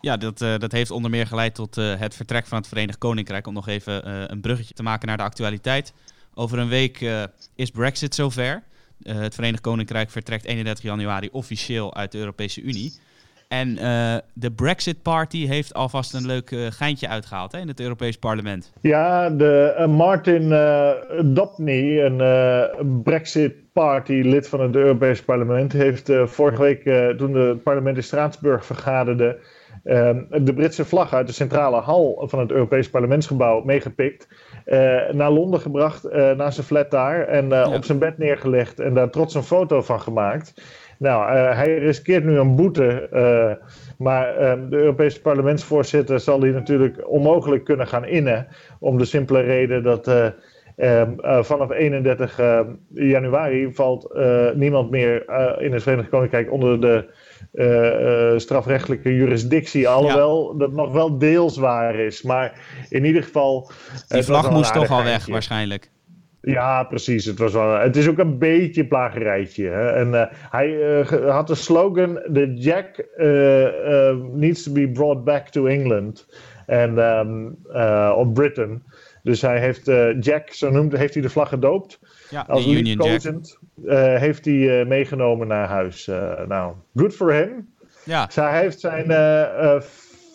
Ja, 0.00 0.16
dat, 0.16 0.40
uh, 0.40 0.58
dat 0.58 0.72
heeft 0.72 0.90
onder 0.90 1.10
meer 1.10 1.26
geleid 1.26 1.54
tot 1.54 1.76
uh, 1.76 1.98
het 1.98 2.14
vertrek 2.14 2.46
van 2.46 2.58
het 2.58 2.68
Verenigd 2.68 2.98
Koninkrijk. 2.98 3.46
Om 3.46 3.54
nog 3.54 3.68
even 3.68 4.10
een 4.32 4.40
bruggetje 4.40 4.74
te 4.74 4.82
maken 4.82 5.08
naar 5.08 5.16
de 5.16 5.22
actualiteit. 5.22 5.92
Over 6.34 6.58
een 6.58 6.68
week 6.68 7.10
is 7.54 7.70
Brexit 7.70 8.14
zover. 8.14 8.62
het 9.02 9.34
Verenigd 9.34 9.62
Koninkrijk 9.62 10.10
vertrekt 10.10 10.44
31 10.44 10.84
januari 10.84 11.28
officieel 11.32 11.94
uit 11.94 12.12
de 12.12 12.18
Europese 12.18 12.60
Unie. 12.60 12.92
En 13.48 13.74
de 14.34 14.50
Brexit 14.50 15.02
Party 15.02 15.46
heeft 15.46 15.74
alvast 15.74 16.14
een 16.14 16.26
leuk 16.26 16.56
geintje 16.70 17.08
uitgehaald 17.08 17.52
hè, 17.52 17.58
in 17.58 17.68
het 17.68 17.80
Europees 17.80 18.18
Parlement. 18.18 18.72
Ja, 18.80 19.30
de 19.30 19.84
Martin 19.88 20.48
Dobney, 21.34 22.04
een 22.04 23.02
Brexit 23.02 23.54
Party, 23.72 24.12
lid 24.12 24.48
van 24.48 24.60
het 24.60 24.76
Europees 24.76 25.22
Parlement, 25.22 25.72
heeft 25.72 26.12
vorige 26.24 26.62
week, 26.62 26.82
toen 27.18 27.34
het 27.34 27.62
parlement 27.62 27.96
in 27.96 28.02
Straatsburg 28.02 28.66
vergaderde, 28.66 29.38
de 29.82 30.52
Britse 30.54 30.84
vlag 30.84 31.14
uit 31.14 31.26
de 31.26 31.32
centrale 31.32 31.80
hal 31.80 32.24
van 32.28 32.38
het 32.38 32.50
Europees 32.50 32.90
Parlementsgebouw 32.90 33.62
meegepikt. 33.64 34.28
Naar 35.12 35.30
Londen 35.30 35.60
gebracht, 35.60 36.02
naar 36.12 36.52
zijn 36.52 36.66
flat 36.66 36.90
daar. 36.90 37.26
En 37.26 37.66
op 37.74 37.84
zijn 37.84 37.98
bed 37.98 38.18
neergelegd 38.18 38.80
en 38.80 38.94
daar 38.94 39.10
trots 39.10 39.34
een 39.34 39.42
foto 39.42 39.82
van 39.82 40.00
gemaakt. 40.00 40.62
Nou, 40.98 41.32
hij 41.32 41.78
riskeert 41.78 42.24
nu 42.24 42.38
een 42.38 42.56
boete. 42.56 43.08
maar 43.98 44.36
ehm, 44.36 44.68
de 44.68 44.76
Europese 44.76 45.20
parlementsvoorzitter 45.20 46.20
zal 46.20 46.38
die 46.38 46.52
natuurlijk 46.52 47.08
onmogelijk 47.08 47.64
kunnen 47.64 47.86
gaan 47.86 48.04
innen. 48.06 48.46
Om 48.80 48.98
de 48.98 49.04
simpele 49.04 49.40
reden 49.40 49.82
dat. 49.82 50.08
Um, 50.78 51.16
uh, 51.20 51.42
vanaf 51.42 51.70
31 51.70 52.40
uh, 52.40 52.60
januari 52.94 53.74
valt 53.74 54.10
uh, 54.14 54.50
niemand 54.54 54.90
meer 54.90 55.24
in 55.60 55.72
het 55.72 55.82
Verenigd 55.82 56.08
Koninkrijk 56.08 56.52
onder 56.52 56.80
de 56.80 57.04
strafrechtelijke 58.36 59.14
jurisdictie. 59.14 59.88
Alhoewel 59.88 60.52
ja. 60.52 60.58
dat 60.58 60.72
nog 60.72 60.92
wel 60.92 61.18
deels 61.18 61.56
waar 61.56 61.94
is. 61.94 62.22
Maar 62.22 62.60
in 62.88 63.04
ieder 63.04 63.22
geval. 63.22 63.70
Die 64.08 64.22
vlag 64.22 64.50
moest 64.50 64.72
toch 64.72 64.90
al 64.90 65.04
weg, 65.04 65.26
waarschijnlijk. 65.26 65.90
Ja, 66.52 66.82
precies. 66.82 67.24
Het, 67.24 67.38
was 67.38 67.52
wel, 67.52 67.78
het 67.78 67.96
is 67.96 68.08
ook 68.08 68.18
een 68.18 68.38
beetje 68.38 68.86
plagerijtje. 68.86 69.68
Hè? 69.68 69.90
En 69.90 70.08
uh, 70.08 70.24
hij 70.30 70.70
had 71.28 71.46
de 71.46 71.54
slogan: 71.54 72.14
The 72.32 72.54
Jack 72.54 73.04
needs 74.32 74.62
to 74.62 74.72
be 74.72 74.88
brought 74.88 75.24
back 75.24 75.48
to 75.48 75.66
England. 75.66 76.26
En 76.66 76.98
um, 76.98 77.58
of 78.14 78.32
Britain. 78.32 78.82
Dus 79.22 79.42
hij 79.42 79.60
heeft 79.60 79.90
Jack, 80.20 80.50
zo 80.50 80.70
noemde, 80.70 80.98
heeft 80.98 81.14
hij 81.14 81.22
de 81.22 81.30
vlag 81.30 81.48
gedoopt. 81.48 82.00
Ja, 82.30 82.44
als 82.48 82.64
de 82.64 82.70
Union 82.70 83.02
Jack. 83.02 83.32
Heeft 84.20 84.44
hij 84.44 84.84
meegenomen 84.84 85.46
naar 85.46 85.68
huis. 85.68 86.06
Nou, 86.48 86.74
good 86.94 87.14
for 87.14 87.32
him. 87.32 87.68
Ja. 88.04 88.26
Zij 88.30 88.60
heeft 88.60 88.80
zijn 88.80 89.06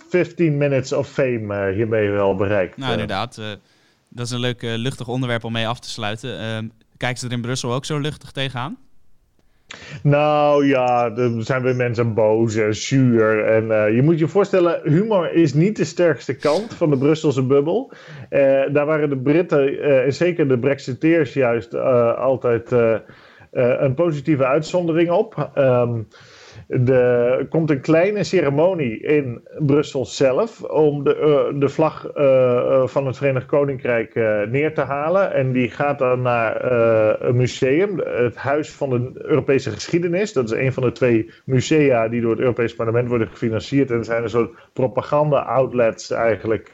15 0.10 0.58
minutes 0.58 0.94
of 0.94 1.10
fame 1.10 1.72
hiermee 1.72 2.10
wel 2.10 2.36
bereikt. 2.36 2.78
Nou, 2.78 2.92
inderdaad. 2.92 3.42
Dat 4.14 4.26
is 4.26 4.32
een 4.32 4.40
leuk 4.40 4.62
luchtig 4.62 5.08
onderwerp 5.08 5.44
om 5.44 5.52
mee 5.52 5.68
af 5.68 5.80
te 5.80 5.90
sluiten. 5.90 6.40
Ehm, 6.40 6.68
kijken 6.98 7.20
ze 7.20 7.26
er 7.26 7.32
in 7.32 7.42
Brussel 7.42 7.74
ook 7.74 7.86
zo 7.86 8.00
luchtig 8.00 8.32
tegenaan? 8.32 8.78
Nou 10.04 10.68
ja, 10.68 11.16
er 11.16 11.44
zijn 11.44 11.62
weer 11.62 11.76
mensen 11.76 12.14
boos 12.14 12.56
en 12.56 12.76
zuur. 12.76 13.46
En 13.46 13.64
uh, 13.64 13.96
je 13.96 14.02
moet 14.02 14.20
je 14.20 14.28
voorstellen, 14.28 14.82
humor 14.84 15.34
is 15.34 15.54
niet 15.54 15.76
de 15.76 15.84
sterkste 15.84 16.36
kant 16.36 16.74
van 16.74 16.90
de 16.90 16.98
Brusselse 16.98 17.44
bubbel. 17.44 17.92
Uh, 18.30 18.40
daar 18.72 18.86
waren 18.86 19.10
de 19.10 19.18
Britten, 19.18 19.82
en 20.06 20.14
zeker 20.14 20.48
de 20.48 20.60
Brexiteers, 20.60 21.34
juist 21.34 21.76
altijd 21.76 22.72
een 23.52 23.94
positieve 23.94 24.46
uitzondering 24.46 25.12
op. 25.12 25.52
Um, 25.56 26.08
er 26.86 27.46
komt 27.50 27.70
een 27.70 27.82
kleine 27.82 28.24
ceremonie 28.24 29.00
in 29.00 29.42
Brussel 29.60 30.06
zelf 30.06 30.64
om 30.64 31.04
de, 31.04 31.16
uh, 31.54 31.60
de 31.60 31.70
vlag 31.70 32.16
uh, 32.18 32.88
van 32.88 33.08
het 33.08 33.18
Verenigd 33.18 33.46
Koninkrijk 33.46 34.16
neer 34.50 34.74
te 34.74 34.82
halen. 34.82 35.34
En 35.34 35.52
die 35.52 35.70
gaat 35.70 36.00
dan 36.00 36.22
naar 36.22 36.72
een 37.22 37.36
museum, 37.36 38.00
het 38.00 38.36
Huis 38.36 38.72
van 38.72 38.90
de 38.90 39.12
Europese 39.14 39.72
Geschiedenis. 39.72 40.34
Dat 40.34 40.52
is 40.52 40.60
een 40.60 40.74
van 40.74 40.84
de 40.84 40.92
twee 40.92 41.32
musea 41.46 42.08
die 42.08 42.22
door 42.22 42.32
het 42.32 42.40
Europees 42.40 42.76
Parlement 42.76 43.08
worden 43.08 43.28
gefinancierd. 43.28 43.92
En 43.92 44.04
zijn 44.04 44.24
een 44.24 44.30
soort 44.30 44.54
propaganda-outlets 44.74 46.12
eigenlijk 46.12 46.72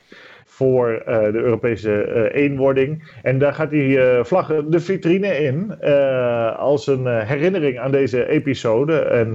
voor 0.57 0.91
uh, 0.91 1.05
de 1.05 1.37
Europese 1.37 2.29
uh, 2.33 2.43
eenwording. 2.43 3.11
En 3.23 3.39
daar 3.39 3.53
gaat 3.53 3.69
die 3.69 3.97
uh, 3.97 4.23
vlag 4.23 4.47
de 4.67 4.79
vitrine 4.79 5.37
in 5.37 5.79
als 6.57 6.87
een 6.87 7.07
herinnering 7.07 7.79
aan 7.79 7.91
deze 7.91 8.27
episode. 8.27 8.99
En, 8.99 9.33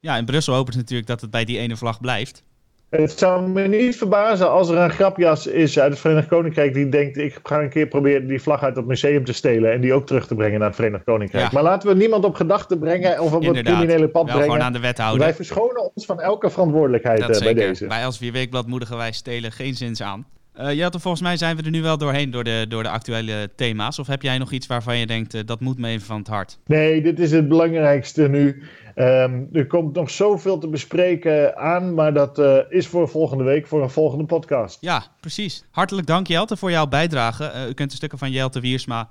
ja, 0.00 0.16
in 0.16 0.24
Brussel 0.24 0.54
hopen 0.54 0.72
ze 0.72 0.78
natuurlijk 0.78 1.08
dat 1.08 1.20
het 1.20 1.30
bij 1.30 1.44
die 1.44 1.58
ene 1.58 1.76
vlag 1.76 2.00
blijft. 2.00 2.44
Het 2.90 3.18
zou 3.18 3.48
me 3.48 3.66
niet 3.66 3.96
verbazen 3.96 4.50
als 4.50 4.68
er 4.68 4.76
een 4.76 4.90
grapjas 4.90 5.46
is 5.46 5.78
uit 5.78 5.90
het 5.90 6.00
Verenigd 6.00 6.28
Koninkrijk 6.28 6.74
die 6.74 6.88
denkt: 6.88 7.16
ik 7.16 7.38
ga 7.42 7.60
een 7.62 7.68
keer 7.68 7.86
proberen 7.86 8.26
die 8.26 8.42
vlag 8.42 8.62
uit 8.62 8.76
het 8.76 8.86
museum 8.86 9.24
te 9.24 9.32
stelen 9.32 9.72
en 9.72 9.80
die 9.80 9.92
ook 9.92 10.06
terug 10.06 10.26
te 10.26 10.34
brengen 10.34 10.58
naar 10.58 10.68
het 10.68 10.76
Verenigd 10.76 11.04
Koninkrijk. 11.04 11.44
Ja. 11.44 11.50
Maar 11.52 11.62
laten 11.62 11.88
we 11.88 11.94
niemand 11.94 12.24
op 12.24 12.34
gedachten 12.34 12.78
brengen 12.78 13.20
of 13.20 13.32
op 13.32 13.42
het 13.42 13.62
criminele 13.62 14.08
pad 14.08 14.24
Wel 14.24 14.34
brengen. 14.34 14.42
gewoon 14.42 14.62
aan 14.62 14.72
de 14.72 14.80
wethouder. 14.80 15.20
Wij 15.20 15.34
verschonen 15.34 15.94
ons 15.94 16.06
van 16.06 16.20
elke 16.20 16.50
verantwoordelijkheid 16.50 17.20
dat 17.20 17.40
bij 17.40 17.54
deze. 17.54 17.86
Wij 17.86 18.04
als 18.04 18.18
Weekblad 18.18 18.66
moedigen 18.66 18.96
wij 18.96 19.12
stelen 19.12 19.52
geen 19.52 19.74
zins 19.74 20.02
aan. 20.02 20.26
Uh, 20.58 20.72
Jelte, 20.72 20.98
volgens 20.98 21.22
mij 21.22 21.36
zijn 21.36 21.56
we 21.56 21.62
er 21.62 21.70
nu 21.70 21.82
wel 21.82 21.98
doorheen 21.98 22.30
door 22.30 22.44
de, 22.44 22.66
door 22.68 22.82
de 22.82 22.88
actuele 22.88 23.50
thema's. 23.56 23.98
Of 23.98 24.06
heb 24.06 24.22
jij 24.22 24.38
nog 24.38 24.52
iets 24.52 24.66
waarvan 24.66 24.98
je 24.98 25.06
denkt, 25.06 25.34
uh, 25.34 25.40
dat 25.46 25.60
moet 25.60 25.78
me 25.78 25.88
even 25.88 26.06
van 26.06 26.18
het 26.18 26.28
hart? 26.28 26.58
Nee, 26.66 27.02
dit 27.02 27.18
is 27.18 27.30
het 27.30 27.48
belangrijkste 27.48 28.28
nu. 28.28 28.62
Um, 29.00 29.48
er 29.52 29.66
komt 29.66 29.94
nog 29.94 30.10
zoveel 30.10 30.58
te 30.58 30.68
bespreken 30.68 31.56
aan, 31.56 31.94
maar 31.94 32.14
dat 32.14 32.38
uh, 32.38 32.56
is 32.68 32.86
voor 32.86 33.08
volgende 33.08 33.44
week, 33.44 33.66
voor 33.66 33.82
een 33.82 33.90
volgende 33.90 34.24
podcast. 34.24 34.78
Ja, 34.80 35.04
precies. 35.20 35.64
Hartelijk 35.70 36.06
dank 36.06 36.26
Jelte 36.26 36.56
voor 36.56 36.70
jouw 36.70 36.86
bijdrage. 36.86 37.52
u 37.68 37.72
kunt 37.72 37.90
de 37.90 37.96
stukken 37.96 38.18
van 38.18 38.30
Jelte 38.30 38.60
Wiersma 38.60 39.08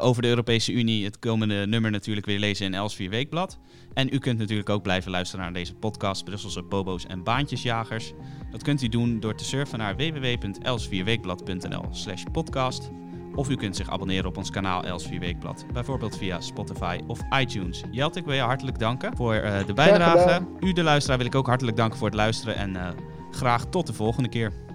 over 0.00 0.22
de 0.22 0.28
Europese 0.28 0.72
Unie, 0.72 1.04
het 1.04 1.18
komende 1.18 1.66
nummer 1.66 1.90
natuurlijk 1.90 2.26
weer 2.26 2.38
lezen 2.38 2.66
in 2.66 2.74
Elsevier 2.74 3.10
Weekblad. 3.10 3.58
En 3.94 4.08
u 4.14 4.18
kunt 4.18 4.38
natuurlijk 4.38 4.68
ook 4.68 4.82
blijven 4.82 5.10
luisteren 5.10 5.44
naar 5.44 5.54
deze 5.54 5.74
podcast, 5.74 6.24
Brusselse 6.24 6.62
Bobo's 6.62 7.06
en 7.06 7.22
Baantjesjagers. 7.22 8.12
Dat 8.50 8.62
kunt 8.62 8.82
u 8.82 8.88
doen 8.88 9.20
door 9.20 9.34
te 9.34 9.44
surfen 9.44 9.78
naar 9.78 9.96
www.elsvierweekblad.nl 9.96 11.84
slash 11.90 12.22
podcast. 12.32 12.90
Of 13.36 13.48
u 13.48 13.56
kunt 13.56 13.76
zich 13.76 13.90
abonneren 13.90 14.26
op 14.26 14.36
ons 14.36 14.50
kanaal 14.50 14.84
Els 14.84 15.06
4 15.06 15.20
Weekblad, 15.20 15.66
bijvoorbeeld 15.72 16.16
via 16.16 16.40
Spotify 16.40 17.00
of 17.06 17.20
iTunes. 17.40 17.82
Jelt, 17.90 18.16
ik 18.16 18.24
wil 18.24 18.34
je 18.34 18.40
hartelijk 18.40 18.78
danken 18.78 19.16
voor 19.16 19.34
uh, 19.34 19.66
de 19.66 19.72
bijdrage. 19.72 20.46
U, 20.60 20.72
de 20.72 20.82
luisteraar, 20.82 21.18
wil 21.18 21.26
ik 21.26 21.34
ook 21.34 21.46
hartelijk 21.46 21.76
danken 21.76 21.98
voor 21.98 22.06
het 22.06 22.16
luisteren 22.16 22.56
en 22.56 22.74
uh, 22.74 22.88
graag 23.30 23.64
tot 23.64 23.86
de 23.86 23.92
volgende 23.92 24.28
keer. 24.28 24.65